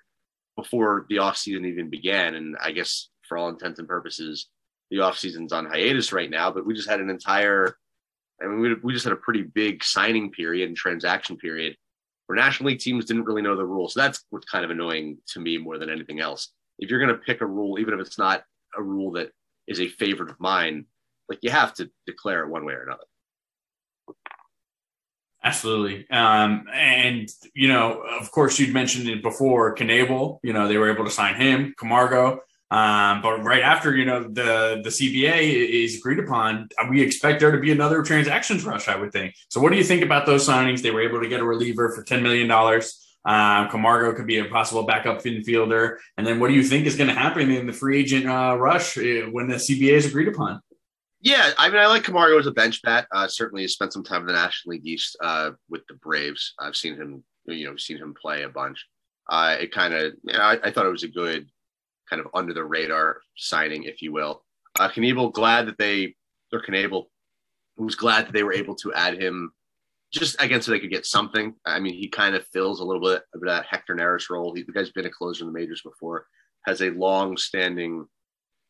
before 0.57 1.07
the 1.09 1.17
offseason 1.17 1.67
even 1.67 1.89
began. 1.89 2.35
And 2.35 2.57
I 2.61 2.73
guess 2.73 3.09
for 3.29 3.39
all 3.39 3.49
intents 3.49 3.79
and 3.79 3.89
purposes, 3.89 4.49
the 4.91 4.99
offseason's 4.99 5.53
on 5.53 5.67
hiatus 5.67 6.13
right 6.13 6.31
now, 6.31 6.51
but 6.51 6.67
we 6.67 6.75
just 6.75 6.89
had 6.89 7.01
an 7.01 7.11
entire, 7.11 7.77
I 8.43 8.47
mean, 8.47 8.61
we, 8.61 8.75
we 8.83 8.93
just 8.93 9.05
had 9.05 9.13
a 9.13 9.17
pretty 9.17 9.43
big 9.43 9.83
signing 9.85 10.33
period 10.33 10.69
and 10.69 10.77
transaction 10.77 11.37
period 11.37 11.77
where 12.31 12.37
National 12.37 12.69
League 12.69 12.79
teams 12.79 13.07
didn't 13.07 13.25
really 13.25 13.43
know 13.43 13.57
the 13.57 13.67
rules. 13.67 13.95
So 13.95 14.01
that's 14.01 14.25
what's 14.31 14.47
kind 14.47 14.65
of 14.65 14.71
annoying 14.71 15.19
to 15.33 15.41
me 15.41 15.59
more 15.59 15.79
than 15.79 15.91
anything 15.91 16.21
else. 16.21 16.53
If 16.79 16.89
you're 16.89 17.01
going 17.01 17.13
to 17.13 17.21
pick 17.21 17.41
a 17.41 17.47
rule, 17.47 17.81
even 17.81 17.93
if 17.93 17.99
it's 17.99 18.19
not 18.19 18.45
a 18.79 18.81
rule 18.81 19.11
that 19.15 19.33
is 19.67 19.81
a 19.81 19.89
favorite 19.89 20.31
of 20.31 20.39
mine, 20.39 20.85
like 21.29 21.41
you 21.43 21.51
have 21.51 21.75
to 21.75 21.91
declare 22.07 22.45
it 22.45 22.49
one 22.49 22.65
way 22.65 22.75
or 22.75 22.85
another. 22.85 23.03
Absolutely. 25.43 26.09
Um, 26.09 26.67
and, 26.73 27.29
you 27.53 27.67
know, 27.67 28.01
of 28.21 28.31
course, 28.31 28.61
you'd 28.61 28.73
mentioned 28.73 29.09
it 29.09 29.25
before, 29.25 29.75
Knebel, 29.75 30.39
you 30.45 30.53
know, 30.53 30.69
they 30.69 30.79
were 30.79 30.93
able 30.93 31.07
to 31.07 31.11
sign 31.11 31.35
him, 31.35 31.75
Camargo. 31.77 32.43
Um, 32.71 33.21
but 33.21 33.43
right 33.43 33.63
after 33.63 33.97
you 33.97 34.05
know 34.05 34.23
the 34.23 34.81
the 34.85 34.91
CBA 34.91 35.85
is 35.85 35.99
agreed 35.99 36.21
upon, 36.21 36.69
we 36.89 37.03
expect 37.03 37.41
there 37.41 37.51
to 37.51 37.59
be 37.59 37.73
another 37.73 38.03
transactions 38.03 38.65
rush. 38.65 38.89
I 38.89 38.97
would 38.97 39.13
think. 39.13 39.35
So, 39.49 39.61
what 39.61 39.73
do 39.73 39.79
you 39.79 39.85
think 39.85 40.03
about 40.03 40.25
those 40.25 40.47
signings? 40.47 40.81
They 40.81 40.93
were 40.93 41.01
able 41.01 41.21
to 41.21 41.29
get 41.29 41.41
a 41.41 41.45
reliever 41.45 41.91
for 41.91 42.05
ten 42.05 42.23
million 42.23 42.47
dollars. 42.47 43.07
Um, 43.25 43.69
Camargo 43.69 44.15
could 44.15 44.27
be 44.27 44.39
a 44.39 44.47
possible 44.47 44.85
backup 44.85 45.23
infielder. 45.23 45.97
And 46.17 46.27
then, 46.27 46.39
what 46.39 46.49
do 46.49 46.55
you 46.55 46.63
think 46.63 46.87
is 46.87 46.97
going 46.97 47.09
to 47.09 47.15
happen 47.15 47.51
in 47.51 47.67
the 47.67 47.73
free 47.73 47.99
agent 47.99 48.27
uh, 48.27 48.57
rush 48.57 48.97
uh, 48.97 49.27
when 49.31 49.49
the 49.49 49.57
CBA 49.57 49.93
is 49.93 50.07
agreed 50.07 50.29
upon? 50.29 50.61
Yeah, 51.23 51.51
I 51.59 51.69
mean, 51.69 51.79
I 51.79 51.87
like 51.87 52.05
Camargo 52.05 52.39
as 52.39 52.47
a 52.47 52.53
bench 52.53 52.81
bat. 52.83 53.07
Uh, 53.13 53.29
certainly, 53.29 53.67
spent 53.69 53.93
some 53.93 54.05
time 54.05 54.23
in 54.23 54.27
the 54.29 54.33
National 54.33 54.73
League 54.73 54.87
East 54.87 55.17
uh, 55.21 55.51
with 55.69 55.83
the 55.89 55.95
Braves. 55.95 56.55
I've 56.59 56.77
seen 56.77 56.95
him, 56.95 57.25
you 57.45 57.69
know, 57.69 57.77
seen 57.77 57.99
him 57.99 58.15
play 58.15 58.45
a 58.45 58.49
bunch. 58.49 58.87
Uh, 59.29 59.57
it 59.61 59.73
kind 59.73 59.93
of, 59.93 60.15
you 60.23 60.33
know, 60.33 60.41
I, 60.41 60.59
I, 60.65 60.71
thought 60.73 60.87
it 60.87 60.91
was 60.91 61.05
a 61.05 61.09
good 61.09 61.47
kind 62.11 62.21
of 62.21 62.29
under 62.35 62.53
the 62.53 62.65
radar 62.65 63.21
signing, 63.37 63.85
if 63.85 64.03
you 64.03 64.13
will. 64.13 64.43
Uh, 64.79 64.89
Knebel, 64.89 65.33
glad 65.33 65.67
that 65.69 65.79
they, 65.79 66.15
or 66.53 66.63
Knebel, 66.63 67.07
was 67.77 67.95
glad 67.95 68.27
that 68.27 68.33
they 68.33 68.43
were 68.43 68.53
able 68.53 68.75
to 68.75 68.93
add 68.93 69.21
him 69.21 69.53
just 70.13 70.41
again 70.43 70.61
so 70.61 70.71
they 70.71 70.81
could 70.81 70.91
get 70.91 71.07
something. 71.07 71.55
I 71.65 71.79
mean, 71.81 71.95
he 71.95 72.09
kind 72.09 72.35
of 72.35 72.47
fills 72.49 72.81
a 72.81 72.85
little 72.85 73.03
bit 73.03 73.23
of 73.35 73.41
that 73.43 73.67
Hector 73.67 73.95
Neris 73.95 74.29
role. 74.29 74.55
He, 74.55 74.63
the 74.63 74.73
guy's 74.73 74.91
been 74.91 75.07
a 75.07 75.11
closer 75.11 75.45
in 75.45 75.53
the 75.53 75.59
majors 75.59 75.83
before, 75.83 76.27
has 76.67 76.83
a 76.83 76.91
long 76.91 77.37
standing 77.37 78.07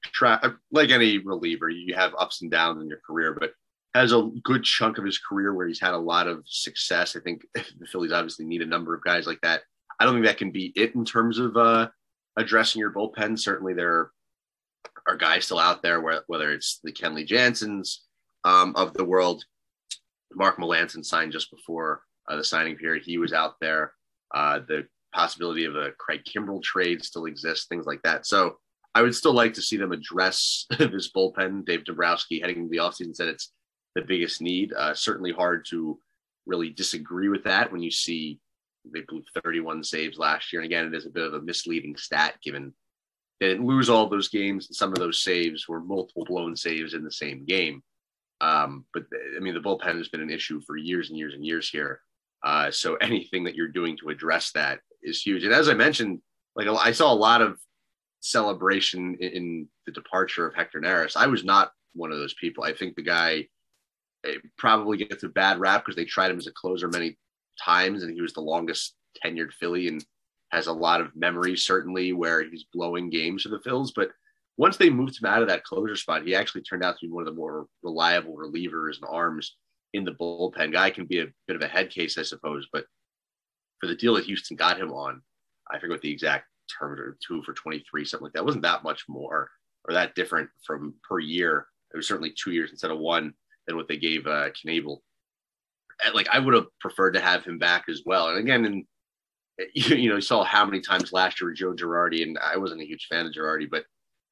track, 0.04 0.44
like 0.70 0.90
any 0.90 1.18
reliever, 1.18 1.68
you 1.68 1.94
have 1.94 2.14
ups 2.18 2.42
and 2.42 2.50
downs 2.50 2.82
in 2.82 2.88
your 2.88 3.00
career, 3.06 3.37
but 3.38 3.52
has 3.94 4.12
a 4.12 4.30
good 4.44 4.62
chunk 4.62 4.99
of 4.99 5.04
his 5.04 5.18
career 5.18 5.54
where 5.54 5.66
he's 5.66 5.80
had 5.80 5.94
a 5.94 5.99
lot 5.99 6.28
of 6.28 6.44
success. 6.47 7.16
I 7.16 7.20
think 7.20 7.42
the 7.54 7.87
Phillies 7.90 8.12
obviously 8.12 8.44
need 8.44 8.62
a 8.62 8.66
number 8.66 8.94
of 8.94 9.02
guys 9.02 9.26
like 9.26 9.40
that. 9.42 9.62
I 9.99 10.04
don't 10.04 10.14
think 10.14 10.26
that 10.26 10.38
can 10.38 10.50
be 10.50 10.73
it 10.76 10.94
in 10.94 11.04
terms 11.04 11.38
of 11.38 11.56
uh, 11.56 11.88
addressing 12.37 12.80
your 12.80 12.92
bullpen. 12.92 13.38
Certainly, 13.38 13.75
there 13.75 14.10
are 15.06 15.16
guys 15.16 15.44
still 15.44 15.58
out 15.58 15.82
there, 15.82 16.00
whether 16.00 16.52
it's 16.52 16.80
the 16.82 16.92
Kenley 16.92 17.26
Jansens 17.26 17.99
um, 18.44 18.75
of 18.76 18.92
the 18.94 19.04
world. 19.04 19.44
Mark 20.34 20.58
Melancon 20.58 21.04
signed 21.04 21.32
just 21.32 21.50
before 21.50 22.02
uh, 22.28 22.37
the 22.37 22.44
signing 22.44 22.76
period. 22.76 23.02
He 23.04 23.18
was 23.18 23.32
out 23.32 23.54
there. 23.60 23.92
Uh, 24.32 24.60
the 24.60 24.87
possibility 25.12 25.64
of 25.64 25.75
a 25.75 25.90
Craig 25.99 26.22
Kimbrel 26.25 26.62
trade 26.62 27.04
still 27.04 27.26
exists, 27.26 27.66
things 27.66 27.87
like 27.87 28.02
that. 28.02 28.26
So 28.26 28.58
I 28.94 29.02
would 29.02 29.14
still 29.14 29.32
like 29.32 29.54
to 29.54 29.62
see 29.62 29.76
them 29.76 29.92
address 29.92 30.66
this 30.78 31.10
bullpen. 31.12 31.64
Dave 31.64 31.84
Dombrowski 31.84 32.40
heading 32.40 32.58
into 32.58 32.70
the 32.70 32.78
offseason 32.78 33.14
said 33.14 33.28
it's 33.28 33.52
the 33.94 34.02
biggest 34.02 34.40
need. 34.40 34.72
Uh, 34.72 34.94
certainly 34.94 35.32
hard 35.32 35.66
to 35.70 35.99
really 36.46 36.70
disagree 36.70 37.28
with 37.28 37.44
that 37.44 37.70
when 37.70 37.82
you 37.82 37.90
see 37.90 38.38
they 38.84 39.02
blew 39.08 39.22
31 39.42 39.84
saves 39.84 40.18
last 40.18 40.52
year. 40.52 40.62
And 40.62 40.66
again, 40.66 40.87
it 40.87 40.94
is 40.94 41.06
a 41.06 41.10
bit 41.10 41.26
of 41.26 41.34
a 41.34 41.42
misleading 41.42 41.96
stat 41.96 42.34
given 42.42 42.72
they 43.40 43.49
didn't 43.49 43.66
lose 43.66 43.88
all 43.88 44.06
those 44.06 44.28
games. 44.28 44.68
Some 44.76 44.90
of 44.90 44.99
those 44.99 45.22
saves 45.22 45.66
were 45.66 45.80
multiple 45.80 46.26
blown 46.26 46.54
saves 46.54 46.92
in 46.92 47.02
the 47.02 47.10
same 47.10 47.44
game. 47.46 47.82
Um, 48.42 48.84
but 48.92 49.04
I 49.37 49.40
mean, 49.40 49.54
the 49.54 49.60
bullpen 49.60 49.96
has 49.96 50.08
been 50.08 50.20
an 50.20 50.30
issue 50.30 50.60
for 50.66 50.76
years 50.76 51.08
and 51.08 51.18
years 51.18 51.34
and 51.34 51.44
years 51.44 51.68
here. 51.68 52.00
Uh, 52.42 52.70
so 52.70 52.94
anything 53.00 53.44
that 53.44 53.54
you're 53.54 53.68
doing 53.68 53.96
to 53.99 54.10
address 54.10 54.52
that 54.52 54.80
is 55.02 55.22
huge. 55.22 55.44
And 55.44 55.54
as 55.54 55.68
I 55.68 55.75
mentioned, 55.75 56.20
like 56.54 56.66
I 56.68 56.92
saw 56.92 57.12
a 57.12 57.14
lot 57.14 57.40
of 57.40 57.58
celebration 58.20 59.16
in, 59.20 59.30
in 59.32 59.68
the 59.87 59.92
departure 59.92 60.46
of 60.46 60.54
Hector 60.54 60.80
Neris. 60.80 61.16
I 61.16 61.26
was 61.26 61.44
not 61.44 61.72
one 61.94 62.12
of 62.12 62.18
those 62.18 62.34
people. 62.34 62.64
I 62.64 62.72
think 62.72 62.94
the 62.94 63.02
guy 63.02 63.46
eh, 64.26 64.34
probably 64.56 64.99
gets 64.99 65.22
a 65.22 65.28
bad 65.28 65.58
rap 65.58 65.84
because 65.84 65.96
they 65.96 66.04
tried 66.04 66.30
him 66.30 66.38
as 66.38 66.46
a 66.46 66.52
closer 66.52 66.88
many 66.88 67.16
times, 67.64 68.02
and 68.02 68.14
he 68.14 68.20
was 68.20 68.32
the 68.32 68.40
longest 68.40 68.94
tenured 69.24 69.52
Philly 69.52 69.88
and 69.88 70.04
has 70.50 70.66
a 70.66 70.72
lot 70.72 71.00
of 71.00 71.14
memories 71.14 71.64
certainly 71.64 72.12
where 72.12 72.42
he's 72.42 72.64
blowing 72.72 73.10
games 73.10 73.42
for 73.42 73.50
the 73.50 73.58
Phils. 73.58 73.90
But 73.94 74.10
once 74.56 74.76
they 74.76 74.90
moved 74.90 75.20
him 75.20 75.30
out 75.30 75.42
of 75.42 75.48
that 75.48 75.64
closer 75.64 75.96
spot, 75.96 76.24
he 76.24 76.34
actually 76.34 76.62
turned 76.62 76.84
out 76.84 76.98
to 76.98 77.06
be 77.06 77.12
one 77.12 77.26
of 77.26 77.32
the 77.32 77.38
more 77.38 77.66
reliable 77.82 78.36
relievers 78.36 78.96
and 78.96 79.04
arms 79.08 79.56
in 79.94 80.04
the 80.04 80.12
bullpen. 80.12 80.72
Guy 80.72 80.90
can 80.90 81.06
be 81.06 81.20
a 81.20 81.26
bit 81.46 81.56
of 81.56 81.62
a 81.62 81.68
head 81.68 81.90
case, 81.90 82.18
I 82.18 82.22
suppose, 82.22 82.68
but 82.72 82.84
for 83.80 83.86
the 83.86 83.94
deal 83.94 84.14
that 84.14 84.26
Houston 84.26 84.56
got 84.56 84.78
him 84.78 84.92
on, 84.92 85.22
I 85.70 85.78
forget 85.78 85.94
what 85.94 86.02
the 86.02 86.12
exact 86.12 86.46
terms 86.78 87.00
are, 87.00 87.16
two 87.26 87.42
for 87.42 87.54
23, 87.54 88.04
something 88.04 88.24
like 88.24 88.32
that. 88.34 88.40
It 88.40 88.44
wasn't 88.44 88.62
that 88.62 88.84
much 88.84 89.04
more 89.08 89.50
or 89.88 89.94
that 89.94 90.14
different 90.14 90.50
from 90.66 90.94
per 91.08 91.18
year. 91.18 91.66
It 91.92 91.96
was 91.96 92.06
certainly 92.06 92.32
two 92.36 92.52
years 92.52 92.70
instead 92.70 92.90
of 92.90 92.98
one 92.98 93.32
than 93.66 93.76
what 93.76 93.88
they 93.88 93.96
gave 93.96 94.26
uh, 94.26 94.50
Knebel. 94.50 94.98
And, 96.04 96.14
like 96.14 96.28
I 96.33 96.38
would 96.38 96.54
have 96.54 96.66
preferred 96.80 97.12
to 97.12 97.21
have 97.21 97.45
him 97.45 97.59
back 97.59 97.85
as 97.88 98.02
well. 98.04 98.28
And 98.28 98.38
again, 98.38 98.64
and 98.64 98.85
you, 99.75 99.97
you 99.97 100.09
know, 100.09 100.16
you 100.16 100.21
saw 100.21 100.45
how 100.45 100.64
many 100.64 100.80
times 100.80 101.12
last 101.12 101.40
year 101.40 101.52
Joe 101.52 101.75
Girardi, 101.75 102.23
and 102.23 102.38
I 102.38 102.57
wasn't 102.57 102.83
a 102.83 102.87
huge 102.87 103.07
fan 103.11 103.26
of 103.26 103.33
Girardi, 103.33 103.69
but 103.71 103.85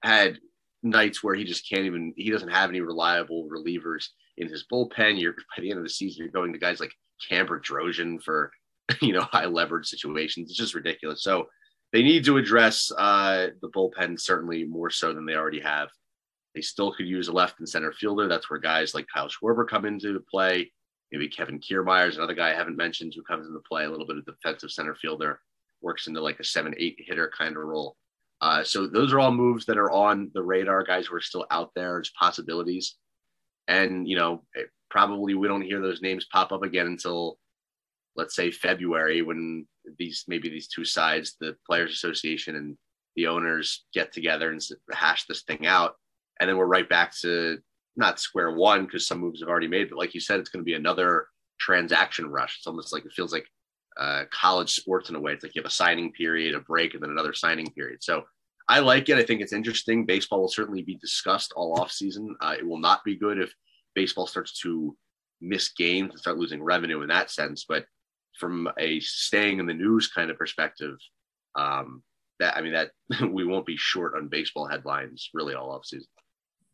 had 0.03 0.39
nights 0.83 1.23
where 1.25 1.35
he 1.35 1.45
just 1.45 1.69
can't 1.69 1.85
even 1.85 2.13
he 2.17 2.31
doesn't 2.31 2.51
have 2.51 2.71
any 2.71 2.81
reliable 2.81 3.49
relievers 3.51 4.09
in 4.37 4.49
his 4.49 4.65
bullpen. 4.71 5.21
You're 5.21 5.33
by 5.57 5.63
the 5.63 5.71
end 5.71 5.79
of 5.79 5.85
the 5.85 5.91
season, 5.91 6.23
you're 6.23 6.33
going 6.33 6.53
to 6.53 6.59
guys 6.59 6.81
like 6.81 6.93
Cam 7.29 7.47
Bedrosian 7.47 8.23
for 8.23 8.51
you 9.01 9.13
know 9.13 9.23
high 9.23 9.47
leverage 9.47 9.87
situations. 9.87 10.51
It's 10.51 10.59
just 10.59 10.75
ridiculous. 10.75 11.23
So 11.23 11.47
they 11.93 12.03
need 12.03 12.25
to 12.25 12.37
address 12.37 12.93
uh, 12.99 13.49
the 13.63 13.69
bullpen 13.71 14.21
certainly 14.21 14.65
more 14.65 14.91
so 14.91 15.15
than 15.15 15.25
they 15.25 15.35
already 15.35 15.61
have. 15.61 15.89
They 16.55 16.61
still 16.61 16.93
could 16.93 17.07
use 17.07 17.29
a 17.29 17.33
left 17.33 17.61
and 17.61 17.69
center 17.69 17.93
fielder. 17.93 18.29
That's 18.29 18.51
where 18.51 18.59
guys 18.59 18.95
like 18.95 19.07
Kyle 19.13 19.29
Schwarber 19.29 19.67
come 19.67 19.87
into 19.87 20.23
play. 20.31 20.71
Maybe 21.13 21.29
Kevin 21.29 21.59
Kiermaier 21.59 22.09
is 22.09 22.17
another 22.17 22.35
guy 22.35 22.51
I 22.51 22.55
haven't 22.55 22.77
mentioned 22.77 23.15
who 23.15 23.23
comes 23.23 23.47
into 23.47 23.61
play. 23.61 23.85
A 23.85 23.91
little 23.91 24.07
bit 24.07 24.19
of 24.19 24.27
defensive 24.27 24.71
center 24.71 24.95
fielder, 24.95 25.41
works 25.81 26.07
into 26.07 26.21
like 26.21 26.41
a 26.41 26.45
seven 26.45 26.75
eight 26.77 26.97
hitter 26.99 27.31
kind 27.37 27.57
of 27.57 27.63
role. 27.63 27.97
Uh, 28.41 28.63
so 28.63 28.87
those 28.87 29.13
are 29.13 29.19
all 29.19 29.33
moves 29.33 29.65
that 29.67 29.79
are 29.79 29.91
on 29.91 30.31
the 30.35 30.43
radar. 30.43 30.85
Guys 30.85 31.07
who 31.07 31.17
are 31.17 31.21
still 31.21 31.47
out 31.51 31.71
there 31.75 31.99
as 31.99 32.11
possibilities, 32.11 32.97
and 33.67 34.07
you 34.09 34.17
know 34.17 34.43
probably 34.91 35.35
we 35.35 35.49
don't 35.49 35.63
hear 35.63 35.81
those 35.81 36.03
names 36.03 36.27
pop 36.33 36.53
up 36.53 36.63
again 36.63 36.87
until 36.87 37.39
let's 38.17 38.35
say 38.35 38.51
February 38.51 39.23
when 39.23 39.67
these 39.99 40.25
maybe 40.29 40.49
these 40.49 40.69
two 40.69 40.85
sides, 40.85 41.37
the 41.41 41.57
Players 41.67 41.93
Association 41.93 42.57
and 42.57 42.77
the 43.17 43.27
owners, 43.27 43.87
get 43.95 44.13
together 44.13 44.51
and 44.51 44.61
hash 44.93 45.25
this 45.27 45.43
thing 45.43 45.67
out, 45.67 45.95
and 46.39 46.49
then 46.49 46.57
we're 46.57 46.67
right 46.67 46.89
back 46.89 47.17
to 47.21 47.59
not 47.99 48.21
square 48.21 48.53
one 48.53 48.85
because 48.85 49.07
some 49.07 49.19
moves 49.19 49.41
have 49.41 49.49
already 49.49 49.69
made, 49.69 49.91
but 49.91 49.99
like 49.99 50.15
you 50.15 50.21
said, 50.21 50.41
it's 50.41 50.49
going 50.49 50.61
to 50.61 50.65
be 50.65 50.75
another 50.75 51.27
transaction 51.59 52.31
rush. 52.31 52.57
It's 52.59 52.67
almost 52.67 52.93
like 52.93 53.05
it 53.05 53.13
feels 53.13 53.33
like 53.33 53.47
uh, 53.99 54.25
college 54.31 54.75
sports 54.75 55.11
in 55.11 55.17
a 55.17 55.21
way. 55.21 55.33
It's 55.33 55.43
like 55.43 55.55
you 55.55 55.61
have 55.61 55.71
a 55.71 55.75
signing 55.75 56.13
period, 56.13 56.55
a 56.55 56.61
break, 56.61 56.95
and 56.95 57.03
then 57.03 57.11
another 57.11 57.35
signing 57.35 57.67
period. 57.73 58.03
So 58.03 58.25
I 58.69 58.79
like 58.79 59.09
it. 59.09 59.19
I 59.19 59.25
think 59.25 59.41
it's 59.41 59.53
interesting. 59.53 60.07
Baseball 60.07 60.41
will 60.41 60.49
certainly 60.49 60.83
be 60.83 60.95
discussed 60.95 61.53
all 61.57 61.81
off 61.81 61.91
season. 61.91 62.37
Uh, 62.41 62.55
it 62.59 62.67
will 62.67 62.79
not 62.79 63.03
be 63.05 63.17
good 63.17 63.39
if 63.39 63.53
baseball 63.95 64.27
starts 64.27 64.61
to 64.61 64.97
miss 65.41 65.71
games 65.71 66.11
and 66.11 66.19
start 66.19 66.39
losing 66.39 66.63
revenue 66.63 67.03
in 67.03 67.09
that 67.09 67.31
sense. 67.31 67.65
But 67.69 67.87
from 68.39 68.69
a 68.79 69.01
staying 69.01 69.59
in 69.59 69.67
the 69.67 69.75
news 69.75 70.09
kind 70.09 70.31
of 70.31 70.39
perspective, 70.39 70.97
um, 71.57 72.03
that 72.39 72.57
I 72.57 72.61
mean 72.61 72.75
that 72.75 72.91
we 73.29 73.45
won't 73.45 73.67
be 73.67 73.77
short 73.77 74.15
on 74.15 74.29
baseball 74.29 74.69
headlines 74.69 75.31
really 75.35 75.55
all 75.55 75.73
off 75.73 75.87
season. 75.87 76.09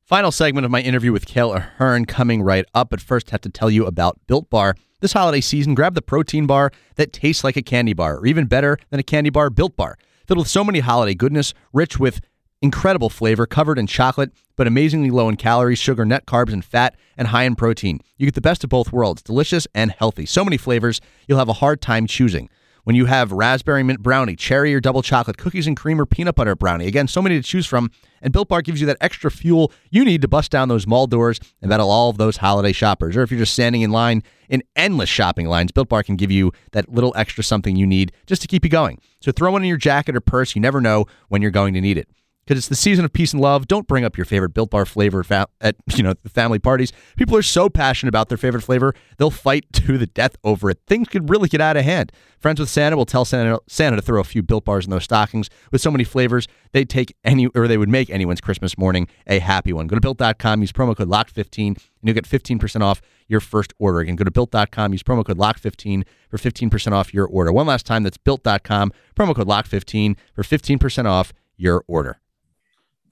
Final 0.05 0.31
segment 0.31 0.67
of 0.67 0.71
my 0.71 0.83
interview 0.83 1.13
with 1.13 1.25
Cale 1.25 1.55
Ahern 1.55 2.05
coming 2.05 2.43
right 2.43 2.67
up, 2.75 2.91
but 2.91 3.01
first 3.01 3.31
have 3.31 3.41
to 3.41 3.49
tell 3.49 3.71
you 3.71 3.87
about 3.87 4.21
Built 4.27 4.51
Bar. 4.51 4.75
This 5.01 5.15
holiday 5.15 5.41
season, 5.41 5.75
grab 5.75 5.95
the 5.95 6.03
protein 6.03 6.47
bar 6.47 6.73
that 6.97 7.11
tastes 7.11 7.43
like 7.43 7.57
a 7.57 7.63
candy 7.63 7.95
bar, 7.95 8.19
or 8.19 8.27
even 8.27 8.45
better 8.45 8.77
than 8.91 9.01
a 9.01 9.03
candy 9.03 9.31
bar, 9.31 9.49
Built 9.49 9.79
Bar. 9.79 9.97
Filled 10.27 10.41
with 10.41 10.49
so 10.49 10.63
many 10.63 10.81
holiday 10.81 11.15
goodness, 11.15 11.55
rich 11.73 11.99
with 11.99 12.21
incredible 12.61 13.09
flavor, 13.09 13.47
covered 13.47 13.79
in 13.79 13.87
chocolate, 13.87 14.33
but 14.57 14.67
amazingly 14.67 15.11
low 15.11 15.31
in 15.31 15.37
calories, 15.37 15.79
sugar, 15.79 16.05
net 16.05 16.27
carbs, 16.27 16.53
and 16.53 16.67
fat, 16.67 16.95
and 17.17 17.29
high 17.29 17.45
in 17.45 17.57
protein. 17.57 17.99
You 18.19 18.27
get 18.27 18.35
the 18.35 18.43
best 18.43 18.63
of 18.63 18.69
both 18.69 18.93
worlds, 18.93 19.23
delicious 19.23 19.67
and 19.75 19.91
healthy. 19.91 20.27
So 20.27 20.45
many 20.45 20.59
flavors, 20.59 21.01
you'll 21.27 21.39
have 21.39 21.49
a 21.49 21.55
hard 21.55 21.81
time 21.81 22.07
choosing. 22.07 22.51
When 22.85 22.95
you 22.95 23.07
have 23.07 23.33
raspberry 23.33 23.83
mint 23.83 24.03
brownie, 24.03 24.37
cherry 24.37 24.75
or 24.75 24.81
double 24.81 25.03
chocolate, 25.03 25.39
cookies 25.39 25.67
and 25.67 25.75
cream 25.75 25.99
or 25.99 26.05
peanut 26.05 26.35
butter 26.35 26.55
brownie. 26.55 26.87
Again, 26.87 27.09
so 27.09 27.23
many 27.23 27.41
to 27.41 27.43
choose 27.43 27.67
from. 27.67 27.91
And 28.21 28.31
Built 28.33 28.49
Bar 28.49 28.61
gives 28.61 28.81
you 28.81 28.87
that 28.87 28.99
extra 29.01 29.31
fuel 29.31 29.73
you 29.91 30.05
need 30.05 30.21
to 30.21 30.29
bust 30.29 30.51
down 30.51 30.69
those 30.69 30.87
mall 30.87 31.07
doors 31.07 31.41
and 31.63 31.71
battle 31.71 31.91
all 31.91 32.11
of 32.11 32.19
those 32.19 32.37
holiday 32.37 32.73
shoppers. 32.73 33.17
Or 33.17 33.23
if 33.23 33.31
you're 33.31 33.41
just 33.41 33.55
standing 33.55 33.81
in 33.81 33.91
line 33.91 34.23
in 34.51 34.63
endless 34.77 35.09
shopping 35.09 35.49
lines, 35.49 35.73
Built 35.73 35.89
Bar 35.89 36.03
can 36.03 36.17
give 36.17 36.31
you 36.31 36.53
that 36.73 36.91
little 36.91 37.15
extra 37.17 37.43
something 37.43 37.75
you 37.75 37.87
need 37.87 38.13
just 38.27 38.43
to 38.43 38.49
keep 38.49 38.65
you 38.65 38.71
going. 38.71 39.01
So 39.21 39.33
throw 39.33 39.51
one 39.51 39.63
in 39.63 39.69
your 39.69 39.79
jacket 39.79 40.15
or 40.15 40.21
purse. 40.21 40.55
You 40.55 40.61
never 40.61 40.83
know 40.83 41.07
when 41.29 41.41
you're 41.41 41.51
going 41.51 41.73
to 41.75 41.81
need 41.81 41.97
it 41.97 42.09
because 42.45 42.59
it's 42.59 42.69
the 42.69 42.77
season 42.77 43.05
of 43.05 43.13
peace 43.13 43.33
and 43.33 43.41
love. 43.41 43.67
Don't 43.67 43.87
bring 43.87 44.05
up 44.05 44.17
your 44.17 44.25
favorite 44.25 44.51
Built 44.51 44.71
Bar 44.71 44.87
flavor 44.87 45.23
fa- 45.23 45.47
at 45.61 45.77
you 45.97 46.03
know 46.03 46.15
family 46.27 46.59
parties. 46.59 46.93
People 47.17 47.37
are 47.37 47.43
so 47.43 47.69
passionate 47.69 48.11
about 48.11 48.29
their 48.29 48.39
favorite 48.39 48.63
flavor, 48.63 48.95
they'll 49.19 49.31
fight 49.31 49.67
to 49.73 49.99
the 49.99 50.07
death 50.07 50.37
over 50.45 50.71
it. 50.71 50.79
Things 50.87 51.09
could 51.09 51.31
really 51.31 51.49
get 51.49 51.61
out 51.61 51.77
of 51.77 51.85
hand. 51.85 52.13
Friends 52.39 52.61
with 52.61 52.69
Santa 52.69 52.97
will 52.97 53.07
tell 53.07 53.25
Santa, 53.25 53.59
Santa 53.69 53.97
to 53.97 54.03
throw 54.03 54.21
a 54.21 54.25
few 54.25 54.43
Built 54.43 54.65
Bars 54.67 54.85
in 54.85 54.91
those 54.91 55.05
stockings. 55.05 55.49
With 55.73 55.81
so 55.81 55.91
many 55.91 56.05
flavors, 56.05 56.47
they'd 56.73 56.91
take 56.91 57.17
any 57.25 57.47
or 57.49 57.67
they 57.67 57.79
would 57.79 57.89
make 57.89 58.11
anyone's 58.11 58.41
Christmas 58.41 58.77
morning 58.77 59.09
a 59.27 59.39
happy 59.39 59.73
one. 59.73 59.87
Go 59.87 59.95
to 59.95 60.01
built.com, 60.01 60.61
use 60.61 60.73
promo 60.73 60.97
code 60.97 61.09
LOCK15, 61.09 61.69
and 61.69 61.79
you'll 62.03 62.15
get 62.15 62.29
15% 62.29 62.83
off 62.83 63.01
your 63.29 63.41
first 63.41 63.73
order. 63.79 64.01
Again, 64.01 64.17
go 64.17 64.25
to 64.25 64.31
built.com, 64.31 64.93
use 64.93 65.03
promo 65.03 65.25
code 65.25 65.39
LOCK15 65.39 66.05
for 66.29 66.37
15% 66.37 66.93
off 66.93 67.15
your 67.15 67.27
order. 67.27 67.53
One 67.53 67.67
last 67.67 67.87
time, 67.87 68.03
that's 68.03 68.19
built.com, 68.19 68.93
promo 69.17 69.35
code 69.35 69.49
LOCK15 69.49 70.17
for 70.35 70.43
15% 70.43 71.07
off 71.07 71.33
your 71.57 71.85
order. 71.87 72.19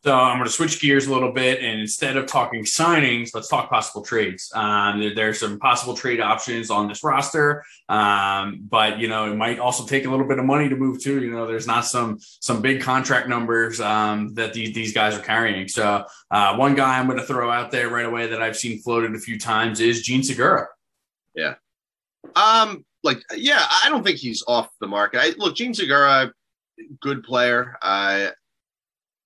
So 0.05 0.13
I'm 0.13 0.39
going 0.39 0.49
to 0.49 0.53
switch 0.53 0.81
gears 0.81 1.07
a 1.07 1.13
little 1.13 1.31
bit, 1.31 1.63
and 1.63 1.81
instead 1.81 2.17
of 2.17 2.27
talking 2.27 2.65
signings, 2.65 3.31
let's 3.35 3.47
talk 3.47 3.71
possible 3.71 4.03
trades. 4.03 4.51
Um, 4.53 4.99
there, 4.99 5.15
there's 5.15 5.39
some 5.39 5.61
possible 5.61 5.95
trade 5.95 6.21
options 6.21 6.71
on 6.71 6.89
this 6.89 7.05
roster, 7.05 7.63
um, 7.89 8.63
but 8.69 8.99
you 8.99 9.07
know 9.07 9.31
it 9.31 9.37
might 9.37 9.61
also 9.61 9.87
take 9.87 10.05
a 10.05 10.11
little 10.11 10.27
bit 10.27 10.41
of 10.41 10.45
money 10.45 10.69
to 10.69 10.75
move 10.75 11.01
to. 11.05 11.23
You 11.23 11.31
know, 11.31 11.47
there's 11.47 11.69
not 11.69 11.85
some 11.85 12.19
some 12.19 12.61
big 12.61 12.81
contract 12.81 13.29
numbers 13.29 13.81
um, 13.81 14.35
that 14.35 14.53
these 14.55 14.75
these 14.75 14.93
guys 14.93 15.17
are 15.17 15.23
carrying. 15.23 15.69
So 15.69 16.05
uh, 16.33 16.57
one 16.57 16.75
guy 16.75 16.99
I'm 16.99 17.07
going 17.07 17.21
to 17.21 17.25
throw 17.25 17.49
out 17.49 17.71
there 17.71 17.89
right 17.89 18.07
away 18.07 18.27
that 18.27 18.43
I've 18.43 18.57
seen 18.57 18.83
floated 18.83 19.15
a 19.15 19.21
few 19.21 19.39
times 19.39 19.79
is 19.79 20.03
Jean 20.03 20.25
Segura. 20.25 20.67
Yeah, 21.37 21.55
um, 22.35 22.85
like 23.05 23.23
yeah, 23.37 23.65
I 23.85 23.89
don't 23.89 24.03
think 24.03 24.19
he's 24.19 24.43
off 24.49 24.69
the 24.81 24.89
market. 24.89 25.21
I, 25.21 25.29
look, 25.39 25.55
Jean 25.55 25.75
Segura, 25.75 26.33
good 27.01 27.23
player. 27.23 27.77
Uh, 27.81 28.31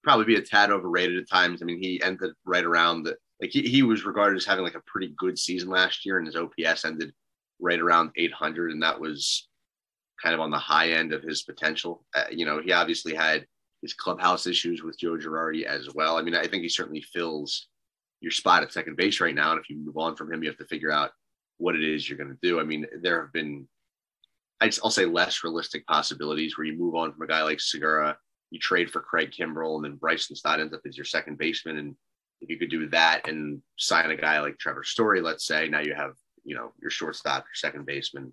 probably 0.07 0.25
be 0.25 0.37
a 0.37 0.41
tad 0.41 0.71
overrated 0.71 1.19
at 1.19 1.29
times. 1.29 1.61
I 1.61 1.65
mean, 1.65 1.83
he 1.83 2.01
ended 2.01 2.31
right 2.45 2.65
around 2.65 3.03
the 3.03 3.17
like 3.43 3.51
he, 3.51 3.63
he 3.63 3.83
was 3.83 4.05
regarded 4.05 4.37
as 4.37 4.47
having 4.47 4.63
like 4.63 4.77
a 4.77 4.83
pretty 4.87 5.13
good 5.19 5.37
season 5.37 5.69
last 5.69 6.07
year, 6.07 6.19
and 6.19 6.27
his 6.27 6.37
OPS 6.37 6.85
ended 6.85 7.13
right 7.59 7.81
around 7.81 8.13
800, 8.17 8.71
and 8.71 8.81
that 8.83 9.01
was 9.01 9.49
kind 10.23 10.33
of 10.33 10.41
on 10.41 10.53
the 10.53 10.59
high 10.59 10.93
end 10.93 11.13
of 11.13 11.25
his 11.25 11.43
potential. 11.43 12.05
Uh, 12.15 12.25
you 12.31 12.47
know, 12.47 12.63
he 12.63 12.73
obviously 12.73 13.15
had 13.15 13.45
his 13.83 13.95
clubhouse 13.95 14.47
issues 14.47 14.85
with 14.85 14.97
Joe 14.97 15.19
Girardi 15.19 15.65
as 15.65 15.93
well. 15.93 16.17
I 16.17 16.23
mean, 16.23 16.37
I 16.37 16.47
think 16.47 16.63
he 16.63 16.69
certainly 16.69 17.03
fills 17.03 17.67
your 18.21 18.31
spot 18.31 18.63
at 18.63 18.73
second 18.73 18.97
base 18.97 19.21
right 19.21 19.35
now, 19.35 19.51
and 19.51 19.61
if 19.61 19.69
you 19.69 19.77
move 19.77 19.99
on 19.99 20.15
from 20.15 20.33
him, 20.33 20.43
you 20.43 20.49
have 20.49 20.59
to 20.59 20.67
figure 20.67 20.93
out 20.93 21.11
what 21.59 21.75
it 21.75 21.83
is 21.83 22.09
you're 22.09 22.17
going 22.17 22.31
to 22.31 22.39
do. 22.43 22.61
I 22.61 22.65
mean, 22.65 22.87
there 23.03 23.21
have 23.23 23.33
been 23.33 23.67
I'll 24.61 24.91
say 24.91 25.05
less 25.05 25.43
realistic 25.43 25.85
possibilities 25.87 26.57
where 26.57 26.65
you 26.65 26.79
move 26.79 26.95
on 26.95 27.13
from 27.13 27.23
a 27.23 27.27
guy 27.27 27.43
like 27.43 27.61
Segura 27.61 28.17
you 28.51 28.59
trade 28.59 28.91
for 28.91 29.01
Craig 29.01 29.33
Kimbrel 29.33 29.77
and 29.77 29.85
then 29.85 29.97
Bryson 29.97 30.37
Stott 30.37 30.61
ends 30.61 30.75
up 30.75 30.83
as 30.87 30.97
your 30.97 31.05
second 31.05 31.39
baseman. 31.39 31.79
And 31.79 31.97
if 32.41 32.49
you 32.49 32.59
could 32.59 32.71
do 32.71 32.89
that 32.91 33.29
and 33.29 33.61
sign 33.79 34.11
a 34.11 34.17
guy 34.17 34.41
like 34.41 34.59
Trevor 34.59 34.85
Story, 34.85 35.21
let's 35.21 35.47
say, 35.47 35.69
now 35.69 35.81
you 35.81 35.95
have, 35.95 36.13
you 36.45 36.55
know, 36.55 36.73
your 36.81 36.91
shortstop, 36.91 37.45
your 37.45 37.55
second 37.55 37.87
baseman, 37.87 38.33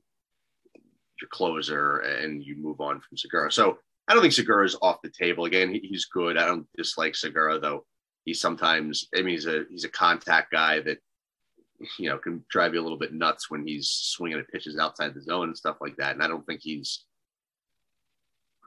your 1.20 1.30
closer, 1.32 2.00
and 2.00 2.44
you 2.44 2.56
move 2.56 2.80
on 2.82 3.00
from 3.00 3.18
Segura. 3.18 3.52
So 3.52 3.80
I 4.08 4.14
don't 4.14 4.22
think 4.22 4.34
Segura 4.34 4.66
is 4.66 4.78
off 4.82 5.02
the 5.04 5.10
table. 5.10 5.46
Again, 5.46 5.74
he's 5.74 6.06
good. 6.06 6.38
I 6.38 6.46
don't 6.46 6.68
dislike 6.78 7.16
Segura 7.16 7.60
though. 7.60 7.86
He 8.26 8.34
sometimes, 8.34 9.08
I 9.16 9.22
mean, 9.22 9.34
he's 9.34 9.48
a 9.48 9.66
he's 9.70 9.84
a 9.84 9.90
contact 9.90 10.52
guy 10.52 10.80
that 10.82 11.00
you 11.98 12.10
know, 12.10 12.18
can 12.18 12.44
drive 12.50 12.74
you 12.74 12.82
a 12.82 12.84
little 12.84 12.98
bit 12.98 13.14
nuts 13.14 13.50
when 13.50 13.66
he's 13.66 13.90
swinging 13.90 14.40
at 14.40 14.48
pitches 14.50 14.78
outside 14.78 15.14
the 15.14 15.22
zone 15.22 15.50
and 15.50 15.58
stuff 15.58 15.78
like 15.82 15.96
that. 15.98 16.14
And 16.14 16.24
I 16.24 16.28
don't 16.28 16.46
think 16.46 16.62
he's 16.62 17.06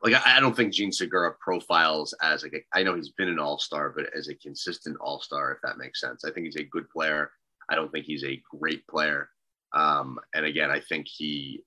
like 0.02 0.14
I 0.26 0.40
don't 0.40 0.54
think 0.54 0.72
Jean 0.72 0.92
Segura 0.92 1.35
profiles 1.40 2.14
as 2.22 2.42
like 2.42 2.52
a, 2.54 2.78
I 2.78 2.82
know 2.82 2.94
he's 2.94 3.11
been 3.11 3.28
an 3.28 3.38
all 3.38 3.59
star, 3.59 3.92
but 3.96 4.06
as 4.16 4.28
a 4.28 4.35
consistent 4.35 4.96
all 5.00 5.20
star, 5.20 5.52
if 5.52 5.59
that 5.62 5.78
makes 5.78 6.00
sense. 6.00 6.24
I 6.24 6.30
think 6.30 6.46
he's 6.46 6.56
a 6.56 6.64
good 6.64 6.88
player. 6.90 7.30
I 7.68 7.74
don't 7.74 7.90
think 7.90 8.06
he's 8.06 8.24
a 8.24 8.42
great 8.59 8.87
player. 8.87 9.30
Um, 9.72 10.18
and 10.35 10.46
again, 10.46 10.70
I 10.70 10.80
think 10.80 11.06
he 11.09 11.64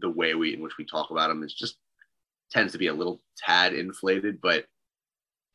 the 0.00 0.10
way 0.10 0.34
we 0.34 0.54
in 0.54 0.62
which 0.62 0.78
we 0.78 0.84
talk 0.84 1.10
about 1.10 1.30
him 1.30 1.42
is 1.42 1.54
just 1.54 1.76
tends 2.50 2.72
to 2.72 2.78
be 2.78 2.86
a 2.86 2.94
little 2.94 3.20
tad 3.36 3.74
inflated. 3.74 4.40
But 4.40 4.66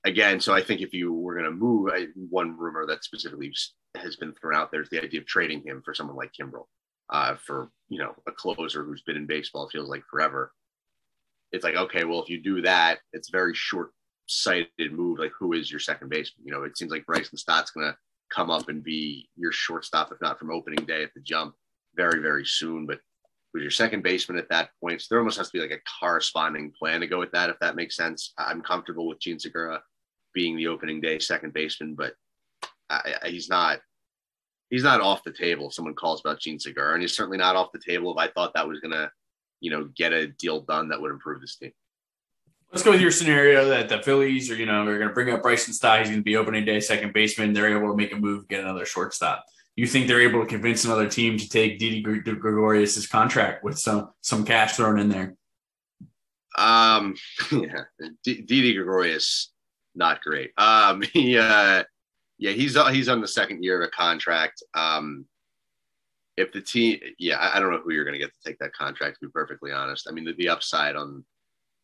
again, 0.04 0.40
so 0.40 0.54
I 0.54 0.62
think 0.62 0.82
if 0.82 0.94
you 0.94 1.14
were 1.14 1.34
going 1.36 1.46
to 1.46 1.52
move, 1.52 1.92
I, 1.94 2.08
one 2.16 2.58
rumor 2.58 2.86
that 2.88 3.04
specifically 3.04 3.54
has 3.96 4.16
been 4.16 4.34
thrown 4.34 4.56
out 4.56 4.72
there 4.72 4.82
is 4.82 4.90
the 4.90 5.04
idea 5.04 5.20
of 5.20 5.28
trading 5.28 5.62
him 5.64 5.82
for 5.84 5.94
someone 5.94 6.16
like 6.16 6.32
Kimbrel, 6.40 6.66
uh, 7.10 7.36
for 7.36 7.70
you 7.90 8.00
know 8.00 8.14
a 8.28 8.32
closer 8.32 8.84
who's 8.84 9.04
been 9.04 9.18
in 9.18 9.26
baseball 9.26 9.70
feels 9.70 9.90
like 9.90 10.04
forever. 10.10 10.52
It's 11.52 11.64
like 11.64 11.76
okay, 11.76 12.04
well 12.04 12.22
if 12.22 12.30
you 12.30 12.42
do 12.42 12.62
that, 12.62 13.00
it's 13.14 13.30
very 13.30 13.54
short 13.54 13.92
sighted 14.28 14.92
move. 14.92 15.20
Like 15.20 15.34
who 15.38 15.54
is 15.54 15.70
your 15.70 15.80
second 15.80 16.10
baseman? 16.10 16.46
You 16.46 16.54
know, 16.54 16.64
it 16.64 16.78
seems 16.78 16.92
like 16.92 17.06
Bryson 17.06 17.38
Stott's 17.38 17.72
going 17.72 17.88
to 17.88 17.98
come 18.34 18.50
up 18.50 18.70
and 18.70 18.84
be 18.84 19.30
your 19.36 19.52
shortstop, 19.52 20.12
if 20.12 20.22
not 20.22 20.40
from 20.40 20.52
opening 20.52 20.86
day 20.86 21.04
at 21.04 21.14
the 21.14 21.22
jump, 21.22 21.56
very 21.96 22.22
very 22.22 22.46
soon. 22.46 22.86
But 22.86 23.00
with 23.54 23.64
your 23.64 23.72
second 23.72 24.04
baseman 24.04 24.38
at 24.38 24.50
that 24.50 24.70
point, 24.82 25.02
so 25.02 25.08
there 25.10 25.20
almost 25.20 25.38
has 25.38 25.50
to 25.50 25.58
be 25.58 25.62
like 25.62 25.78
a 25.78 26.00
corresponding 26.00 26.72
plan 26.72 27.02
to 27.02 27.08
go 27.08 27.20
with 27.20 27.32
that, 27.32 27.50
if 27.50 27.60
that 27.60 27.76
makes 27.76 27.98
sense. 27.98 28.34
I'm 28.38 28.62
comfortable 28.62 29.08
with 29.08 29.20
Jean 29.20 29.40
Segura 29.40 29.82
being 30.34 30.56
the 30.56 30.68
opening 30.68 31.02
day 31.02 31.20
second 31.20 31.54
baseman, 31.54 31.96
but 31.96 32.14
I, 32.90 33.16
I, 33.24 33.30
he's 33.30 33.50
not 33.50 33.80
he's 34.70 34.84
not 34.84 35.02
off 35.02 35.24
the 35.24 35.32
table. 35.32 35.68
If 35.68 35.74
someone 35.74 35.94
calls 35.94 36.22
about 36.22 36.40
Jean 36.40 36.60
Segura, 36.60 36.94
and 36.94 37.02
he's 37.02 37.16
certainly 37.16 37.38
not 37.38 37.56
off 37.56 37.72
the 37.72 37.80
table 37.80 38.12
if 38.12 38.18
I 38.18 38.28
thought 38.32 38.54
that 38.56 38.68
was 38.68 38.80
gonna, 38.80 39.12
you 39.62 39.72
know, 39.72 39.90
get 39.96 40.12
a 40.12 40.28
deal 40.28 40.60
done 40.60 40.90
that 40.90 41.00
would 41.00 41.12
improve 41.12 41.40
this 41.40 41.56
team. 41.56 41.72
Let's 42.72 42.84
go 42.84 42.92
with 42.92 43.02
your 43.02 43.12
scenario 43.12 43.68
that 43.70 43.90
the 43.90 44.02
Phillies 44.02 44.50
are, 44.50 44.56
you 44.56 44.66
know, 44.66 44.86
they're 44.86 44.98
going 44.98 45.10
to 45.10 45.14
bring 45.14 45.30
up 45.30 45.42
Bryson 45.42 45.74
Stott. 45.74 46.00
He's 46.00 46.08
going 46.08 46.20
to 46.20 46.24
be 46.24 46.38
opening 46.38 46.66
day 46.66 46.80
second 46.80 47.14
baseman. 47.14 47.54
They're 47.54 47.78
able 47.78 47.92
to 47.92 47.98
make 47.98 48.14
a 48.14 48.16
move, 48.16 48.48
get 48.48 48.62
another 48.62 48.86
shortstop. 48.86 49.46
You 49.76 49.88
think 49.88 50.08
they're 50.08 50.22
able 50.22 50.42
to 50.42 50.48
convince 50.48 50.86
another 50.86 51.10
team 51.10 51.38
to 51.38 51.50
take 51.50 51.80
Didi 51.80 52.02
Gregorius' 52.02 53.08
contract 53.08 53.64
with 53.64 53.78
some 53.78 54.10
some 54.22 54.46
cash 54.46 54.76
thrown 54.76 55.00
in 55.00 55.10
there? 55.10 55.36
Um, 56.58 57.16
yeah, 57.52 57.84
Didi 58.24 58.74
Gregorius, 58.74 59.52
not 59.96 60.22
great. 60.22 60.52
Um, 60.58 61.02
he, 61.14 61.38
uh, 61.38 61.84
yeah, 62.38 62.52
he's 62.52 62.78
he's 62.90 63.10
on 63.10 63.22
the 63.22 63.28
second 63.28 63.64
year 63.64 63.82
of 63.82 63.88
a 63.88 63.92
contract. 63.92 64.64
Um, 64.74 65.26
if 66.42 66.52
the 66.52 66.62
team, 66.62 67.00
yeah, 67.20 67.52
I, 67.54 67.60
don't 67.60 67.72
know 67.72 67.82
who 67.84 67.92
you're 67.92 68.04
going 68.04 68.20
to 68.20 68.20
get 68.20 68.32
to 68.32 68.50
take 68.50 68.60
that 68.60 68.74
contract. 68.74 69.20
To 69.20 69.28
be 69.28 69.32
perfectly 69.32 69.72
honest, 69.72 70.08
I 70.10 70.14
mean 70.14 70.26
the, 70.26 70.34
the 70.34 70.50
upside 70.50 70.96
on 70.96 71.24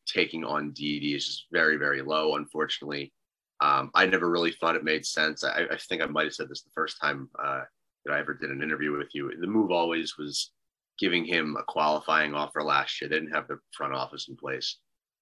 taking 0.05 0.43
on 0.43 0.71
Didi 0.71 1.15
is 1.15 1.25
just 1.25 1.45
very 1.51 1.77
very 1.77 2.01
low. 2.01 2.35
Unfortunately, 2.35 3.13
um, 3.61 3.91
I 3.95 4.05
never 4.05 4.29
really 4.29 4.51
thought 4.51 4.75
it 4.75 4.83
made 4.83 5.05
sense. 5.05 5.43
I, 5.43 5.65
I 5.71 5.77
think 5.77 6.01
I 6.01 6.05
might 6.05 6.25
have 6.25 6.33
said 6.33 6.49
this 6.49 6.61
the 6.61 6.71
first 6.73 6.97
time 7.01 7.29
uh, 7.43 7.61
that 8.05 8.13
I 8.13 8.19
ever 8.19 8.33
did 8.33 8.51
an 8.51 8.61
interview 8.61 8.97
with 8.97 9.13
you. 9.13 9.31
The 9.39 9.47
move 9.47 9.71
always 9.71 10.17
was 10.17 10.51
giving 10.99 11.25
him 11.25 11.55
a 11.57 11.63
qualifying 11.63 12.33
offer 12.33 12.63
last 12.63 12.99
year. 12.99 13.09
They 13.09 13.17
didn't 13.17 13.33
have 13.33 13.47
the 13.47 13.59
front 13.71 13.93
office 13.93 14.27
in 14.29 14.35
place. 14.35 14.77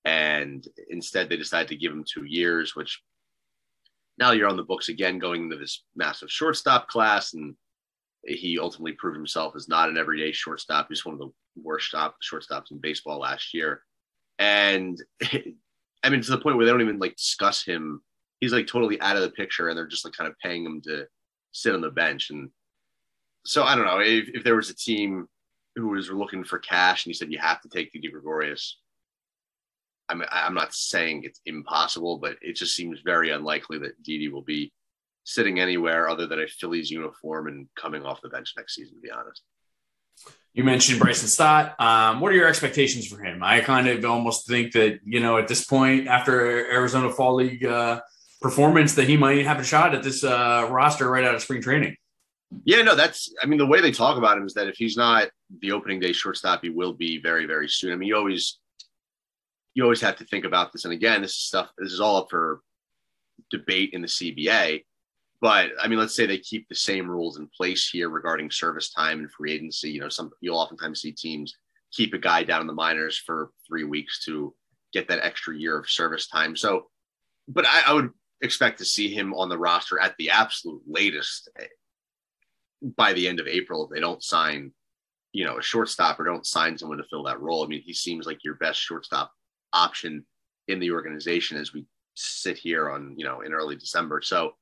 And 0.05 0.65
instead, 0.89 1.29
they 1.29 1.37
decided 1.37 1.67
to 1.69 1.75
give 1.75 1.91
him 1.91 2.03
two 2.03 2.25
years, 2.25 2.75
which 2.75 3.01
now 4.17 4.31
you're 4.31 4.47
on 4.47 4.57
the 4.57 4.63
books 4.63 4.89
again 4.89 5.19
going 5.19 5.43
into 5.43 5.57
this 5.57 5.83
massive 5.95 6.31
shortstop 6.31 6.87
class. 6.87 7.33
And 7.33 7.55
he 8.25 8.59
ultimately 8.59 8.93
proved 8.93 9.17
himself 9.17 9.55
as 9.55 9.67
not 9.67 9.89
an 9.89 9.97
everyday 9.97 10.31
shortstop. 10.31 10.87
He's 10.89 11.05
one 11.05 11.13
of 11.13 11.19
the 11.19 11.31
worst 11.61 11.87
stop, 11.87 12.15
shortstops 12.21 12.71
in 12.71 12.79
baseball 12.79 13.19
last 13.19 13.53
year. 13.53 13.81
And 14.39 15.01
I 16.03 16.09
mean, 16.09 16.21
to 16.21 16.31
the 16.31 16.37
point 16.37 16.57
where 16.57 16.65
they 16.65 16.71
don't 16.71 16.81
even 16.81 16.99
like 16.99 17.15
discuss 17.15 17.63
him. 17.63 18.01
He's 18.41 18.53
like 18.53 18.67
totally 18.67 18.99
out 19.01 19.15
of 19.15 19.21
the 19.21 19.29
picture 19.29 19.69
and 19.69 19.77
they're 19.77 19.87
just 19.87 20.05
like 20.05 20.13
kind 20.13 20.29
of 20.29 20.37
paying 20.39 20.65
him 20.65 20.81
to 20.81 21.07
sit 21.51 21.73
on 21.73 21.81
the 21.81 21.89
bench. 21.89 22.29
And 22.29 22.49
so 23.45 23.63
I 23.63 23.75
don't 23.75 23.85
know 23.85 23.99
if, 23.99 24.27
if 24.33 24.43
there 24.43 24.57
was 24.57 24.69
a 24.69 24.75
team 24.75 25.27
who 25.75 25.87
was 25.87 26.09
looking 26.09 26.43
for 26.43 26.59
cash 26.59 27.05
and 27.05 27.09
he 27.09 27.13
said 27.13 27.31
you 27.31 27.39
have 27.39 27.61
to 27.61 27.69
take 27.69 27.91
Didi 27.91 28.09
Gregorius. 28.09 28.77
I'm 30.09 30.23
I'm 30.31 30.53
not 30.53 30.73
saying 30.73 31.23
it's 31.23 31.41
impossible, 31.45 32.17
but 32.17 32.35
it 32.41 32.55
just 32.55 32.75
seems 32.75 32.99
very 33.03 33.31
unlikely 33.31 33.79
that 33.79 34.01
Didi 34.03 34.27
will 34.27 34.43
be 34.43 34.71
sitting 35.25 35.59
anywhere 35.59 36.07
other 36.07 36.27
than 36.27 36.39
a 36.39 36.47
Phillies 36.47 36.89
uniform 36.89 37.47
and 37.47 37.67
coming 37.75 38.03
off 38.03 38.21
the 38.21 38.29
bench 38.29 38.53
next 38.55 38.75
season. 38.75 38.95
To 38.95 39.01
be 39.01 39.11
honest. 39.11 39.41
You 40.53 40.63
mentioned 40.63 40.99
Bryson 40.99 41.27
Stott. 41.27 41.75
Um, 41.81 42.21
what 42.21 42.31
are 42.31 42.35
your 42.35 42.47
expectations 42.47 43.07
for 43.07 43.21
him? 43.21 43.43
I 43.43 43.59
kind 43.59 43.89
of 43.89 44.05
almost 44.05 44.47
think 44.47 44.71
that 44.71 44.99
you 45.03 45.19
know 45.19 45.37
at 45.37 45.49
this 45.49 45.65
point, 45.65 46.07
after 46.07 46.71
Arizona 46.71 47.11
Fall 47.11 47.35
League 47.35 47.65
uh, 47.65 47.99
performance, 48.41 48.93
that 48.95 49.09
he 49.09 49.17
might 49.17 49.45
have 49.45 49.59
a 49.59 49.65
shot 49.65 49.93
at 49.93 50.03
this 50.03 50.23
uh, 50.23 50.67
roster 50.69 51.09
right 51.09 51.25
out 51.25 51.35
of 51.35 51.41
spring 51.41 51.61
training. 51.61 51.97
Yeah, 52.63 52.83
no, 52.83 52.95
that's. 52.95 53.33
I 53.43 53.47
mean, 53.47 53.57
the 53.57 53.65
way 53.65 53.81
they 53.81 53.91
talk 53.91 54.17
about 54.17 54.37
him 54.37 54.45
is 54.45 54.53
that 54.53 54.67
if 54.67 54.77
he's 54.77 54.95
not 54.95 55.27
the 55.59 55.73
opening 55.73 55.99
day 55.99 56.13
shortstop, 56.13 56.61
he 56.63 56.69
will 56.69 56.93
be 56.93 57.19
very, 57.21 57.45
very 57.45 57.67
soon. 57.67 57.91
I 57.91 57.95
mean, 57.97 58.07
you 58.07 58.15
always, 58.15 58.59
you 59.73 59.83
always 59.83 60.01
have 60.01 60.17
to 60.17 60.25
think 60.25 60.45
about 60.45 60.71
this. 60.71 60.85
And 60.85 60.93
again, 60.93 61.21
this 61.21 61.31
is 61.31 61.41
stuff. 61.41 61.69
This 61.77 61.91
is 61.91 61.99
all 61.99 62.17
up 62.17 62.27
for 62.29 62.61
debate 63.51 63.89
in 63.91 64.01
the 64.01 64.07
CBA. 64.07 64.83
But 65.41 65.71
I 65.81 65.87
mean, 65.87 65.99
let's 65.99 66.15
say 66.15 66.25
they 66.25 66.37
keep 66.37 66.67
the 66.67 66.75
same 66.75 67.09
rules 67.09 67.37
in 67.37 67.47
place 67.55 67.89
here 67.89 68.09
regarding 68.09 68.49
service 68.51 68.89
time 68.91 69.19
and 69.19 69.31
free 69.31 69.53
agency. 69.53 69.91
You 69.91 70.01
know, 70.01 70.09
some 70.09 70.31
you'll 70.41 70.57
oftentimes 70.57 71.01
see 71.01 71.11
teams 71.11 71.55
keep 71.91 72.13
a 72.13 72.17
guy 72.17 72.43
down 72.43 72.61
in 72.61 72.67
the 72.67 72.73
minors 72.73 73.17
for 73.17 73.51
three 73.67 73.83
weeks 73.83 74.23
to 74.25 74.53
get 74.93 75.07
that 75.07 75.23
extra 75.23 75.55
year 75.55 75.77
of 75.77 75.89
service 75.89 76.27
time. 76.27 76.55
So, 76.55 76.87
but 77.47 77.65
I, 77.65 77.83
I 77.87 77.93
would 77.93 78.11
expect 78.41 78.79
to 78.79 78.85
see 78.85 79.13
him 79.13 79.33
on 79.33 79.49
the 79.49 79.57
roster 79.57 79.99
at 79.99 80.15
the 80.17 80.29
absolute 80.29 80.81
latest 80.87 81.49
eh, 81.59 81.65
by 82.97 83.13
the 83.13 83.27
end 83.27 83.39
of 83.39 83.47
April 83.47 83.85
if 83.85 83.91
they 83.91 83.99
don't 83.99 84.23
sign, 84.23 84.71
you 85.31 85.45
know, 85.45 85.57
a 85.57 85.61
shortstop 85.61 86.19
or 86.19 86.25
don't 86.25 86.45
sign 86.45 86.77
someone 86.77 86.97
to 86.97 87.05
fill 87.09 87.23
that 87.23 87.41
role. 87.41 87.63
I 87.63 87.67
mean, 87.67 87.81
he 87.81 87.93
seems 87.93 88.25
like 88.25 88.43
your 88.43 88.55
best 88.55 88.79
shortstop 88.79 89.31
option 89.73 90.25
in 90.67 90.79
the 90.79 90.91
organization 90.91 91.57
as 91.57 91.73
we 91.73 91.85
sit 92.15 92.57
here 92.57 92.89
on, 92.89 93.15
you 93.17 93.25
know, 93.25 93.41
in 93.41 93.53
early 93.53 93.75
December. 93.75 94.21
So 94.21 94.53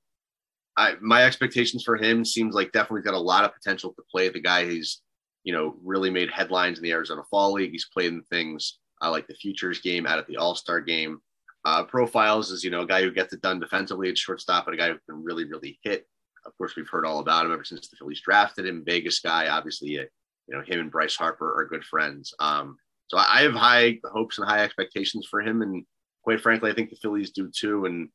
I 0.78 0.96
my 1.02 1.24
expectations 1.24 1.84
for 1.84 1.98
him 1.98 2.26
seems 2.26 2.56
like 2.56 2.72
definitely 2.72 3.02
got 3.02 3.14
a 3.14 3.20
lot 3.20 3.44
of 3.44 3.54
potential 3.54 3.94
to 3.94 4.04
play. 4.12 4.30
The 4.30 4.40
guy 4.40 4.66
he's, 4.66 5.02
you 5.44 5.54
know, 5.54 5.76
really 5.84 6.10
made 6.10 6.32
headlines 6.32 6.78
in 6.78 6.84
the 6.84 6.92
Arizona 6.92 7.24
Fall 7.30 7.54
League. 7.54 7.72
He's 7.72 7.90
played 7.94 8.12
in 8.12 8.24
things 8.24 8.80
uh, 9.02 9.12
like 9.12 9.28
the 9.28 9.36
Futures 9.36 9.80
game 9.80 10.06
out 10.06 10.20
at 10.20 10.28
the 10.28 10.38
All 10.38 10.56
Star 10.56 10.82
game. 10.82 11.20
Uh, 11.66 11.84
profiles 11.84 12.52
is, 12.52 12.64
you 12.64 12.70
know, 12.70 12.82
a 12.82 12.88
guy 12.88 13.02
who 13.02 13.12
gets 13.12 13.32
it 13.32 13.42
done 13.42 13.60
defensively 13.60 14.10
at 14.10 14.18
shortstop, 14.18 14.66
but 14.66 14.74
a 14.74 14.78
guy 14.78 14.90
who 14.90 14.98
can 15.08 15.24
really, 15.24 15.46
really 15.46 15.80
hit 15.84 16.06
of 16.46 16.58
course, 16.58 16.76
we've 16.76 16.90
heard 16.90 17.06
all 17.06 17.20
about 17.20 17.46
him 17.46 17.54
ever 17.54 17.64
since 17.64 17.88
the 17.88 17.96
Phillies 17.96 18.22
drafted 18.22 18.66
him. 18.66 18.84
Vegas 18.86 19.20
guy, 19.20 19.48
obviously, 19.48 19.90
you 19.90 20.08
know, 20.50 20.62
him 20.62 20.80
and 20.80 20.92
Bryce 20.92 21.16
Harper 21.16 21.60
are 21.60 21.68
good 21.68 21.84
friends. 21.84 22.34
Um, 22.40 22.78
so 23.08 23.18
I 23.18 23.42
have 23.44 23.54
high 23.54 24.00
hopes 24.06 24.38
and 24.38 24.48
high 24.48 24.64
expectations 24.64 25.28
for 25.30 25.42
him, 25.42 25.62
and 25.62 25.86
quite 26.24 26.42
frankly, 26.42 26.72
I 26.72 26.74
think 26.74 26.90
the 26.90 26.96
Phillies 26.98 27.32
do 27.32 27.50
too. 27.50 27.86
And 27.86 28.10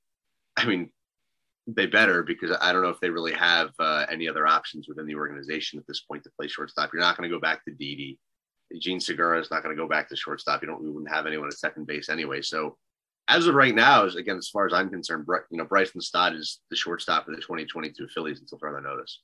I 0.56 0.66
mean, 0.66 0.90
they 1.76 1.86
better 1.86 2.22
because 2.22 2.56
I 2.60 2.72
don't 2.72 2.82
know 2.82 2.88
if 2.88 3.00
they 3.00 3.10
really 3.10 3.34
have 3.34 3.70
uh, 3.78 4.06
any 4.10 4.26
other 4.26 4.46
options 4.46 4.88
within 4.88 5.06
the 5.06 5.14
organization 5.14 5.78
at 5.78 5.86
this 5.86 6.00
point 6.00 6.24
to 6.24 6.30
play 6.38 6.48
shortstop. 6.48 6.90
You're 6.92 7.02
not 7.02 7.16
going 7.16 7.28
to 7.28 7.34
go 7.34 7.40
back 7.40 7.64
to 7.64 7.74
Didi. 7.74 8.18
Jean 8.78 9.00
Segura 9.00 9.38
is 9.38 9.50
not 9.50 9.62
going 9.62 9.76
to 9.76 9.80
go 9.80 9.88
back 9.88 10.08
to 10.08 10.16
shortstop. 10.16 10.62
You 10.62 10.68
don't. 10.68 10.82
We 10.82 10.90
wouldn't 10.90 11.12
have 11.12 11.26
anyone 11.26 11.48
at 11.48 11.54
second 11.54 11.86
base 11.86 12.08
anyway. 12.08 12.40
So 12.40 12.76
as 13.28 13.46
of 13.46 13.54
right 13.54 13.74
now, 13.74 14.04
is 14.04 14.16
again, 14.16 14.38
as 14.38 14.48
far 14.48 14.66
as 14.66 14.72
I'm 14.72 14.88
concerned, 14.88 15.26
you 15.50 15.58
know, 15.58 15.64
Bryson 15.64 16.00
Stott 16.00 16.34
is 16.34 16.60
the 16.70 16.76
shortstop 16.76 17.26
for 17.26 17.32
the 17.32 17.38
2022 17.38 18.08
Phillies 18.08 18.40
until 18.40 18.58
further 18.58 18.80
notice. 18.80 19.20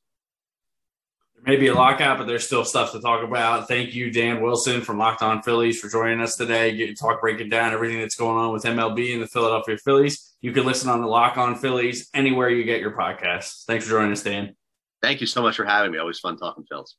There 1.34 1.52
may 1.52 1.56
be 1.60 1.66
a 1.68 1.74
lockout, 1.74 2.18
but 2.18 2.26
there's 2.26 2.46
still 2.46 2.64
stuff 2.64 2.92
to 2.92 3.00
talk 3.00 3.22
about. 3.22 3.68
Thank 3.68 3.94
you, 3.94 4.10
Dan 4.10 4.40
Wilson 4.40 4.80
from 4.80 4.98
Locked 4.98 5.22
On 5.22 5.42
Phillies, 5.42 5.80
for 5.80 5.88
joining 5.88 6.20
us 6.20 6.36
today. 6.36 6.74
Get 6.76 6.98
talk, 6.98 7.20
breaking 7.20 7.50
down 7.50 7.72
everything 7.72 8.00
that's 8.00 8.16
going 8.16 8.38
on 8.38 8.52
with 8.52 8.64
MLB 8.64 9.12
and 9.14 9.22
the 9.22 9.26
Philadelphia 9.26 9.76
Phillies. 9.76 10.34
You 10.40 10.52
can 10.52 10.64
listen 10.64 10.88
on 10.88 11.00
the 11.00 11.06
Lock 11.06 11.36
On 11.36 11.56
Phillies 11.56 12.08
anywhere 12.14 12.48
you 12.48 12.64
get 12.64 12.80
your 12.80 12.92
podcasts. 12.92 13.64
Thanks 13.64 13.84
for 13.84 13.90
joining 13.90 14.12
us, 14.12 14.22
Dan. 14.22 14.54
Thank 15.02 15.20
you 15.20 15.26
so 15.26 15.42
much 15.42 15.56
for 15.56 15.64
having 15.64 15.92
me. 15.92 15.98
Always 15.98 16.18
fun 16.18 16.38
talking 16.38 16.64
Phils. 16.70 16.94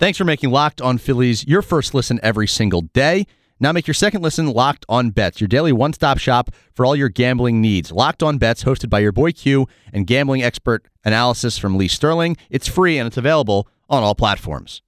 Thanks 0.00 0.16
for 0.16 0.24
making 0.24 0.50
Locked 0.50 0.80
On 0.80 0.98
Phillies 0.98 1.46
your 1.46 1.62
first 1.62 1.94
listen 1.94 2.18
every 2.22 2.48
single 2.48 2.80
day. 2.80 3.26
Now 3.62 3.72
make 3.72 3.86
your 3.86 3.94
second 3.94 4.22
listen 4.22 4.46
Locked 4.46 4.86
On 4.88 5.10
Bets, 5.10 5.38
your 5.38 5.48
daily 5.48 5.70
one 5.70 5.92
stop 5.92 6.16
shop 6.16 6.50
for 6.72 6.86
all 6.86 6.96
your 6.96 7.10
gambling 7.10 7.60
needs. 7.60 7.92
Locked 7.92 8.22
On 8.22 8.38
Bets, 8.38 8.64
hosted 8.64 8.88
by 8.88 9.00
your 9.00 9.12
boy 9.12 9.32
Q 9.32 9.68
and 9.92 10.06
gambling 10.06 10.42
expert 10.42 10.86
analysis 11.04 11.58
from 11.58 11.76
Lee 11.76 11.86
Sterling. 11.86 12.38
It's 12.48 12.66
free 12.66 12.96
and 12.96 13.06
it's 13.06 13.18
available 13.18 13.68
on 13.90 14.02
all 14.02 14.14
platforms. 14.14 14.80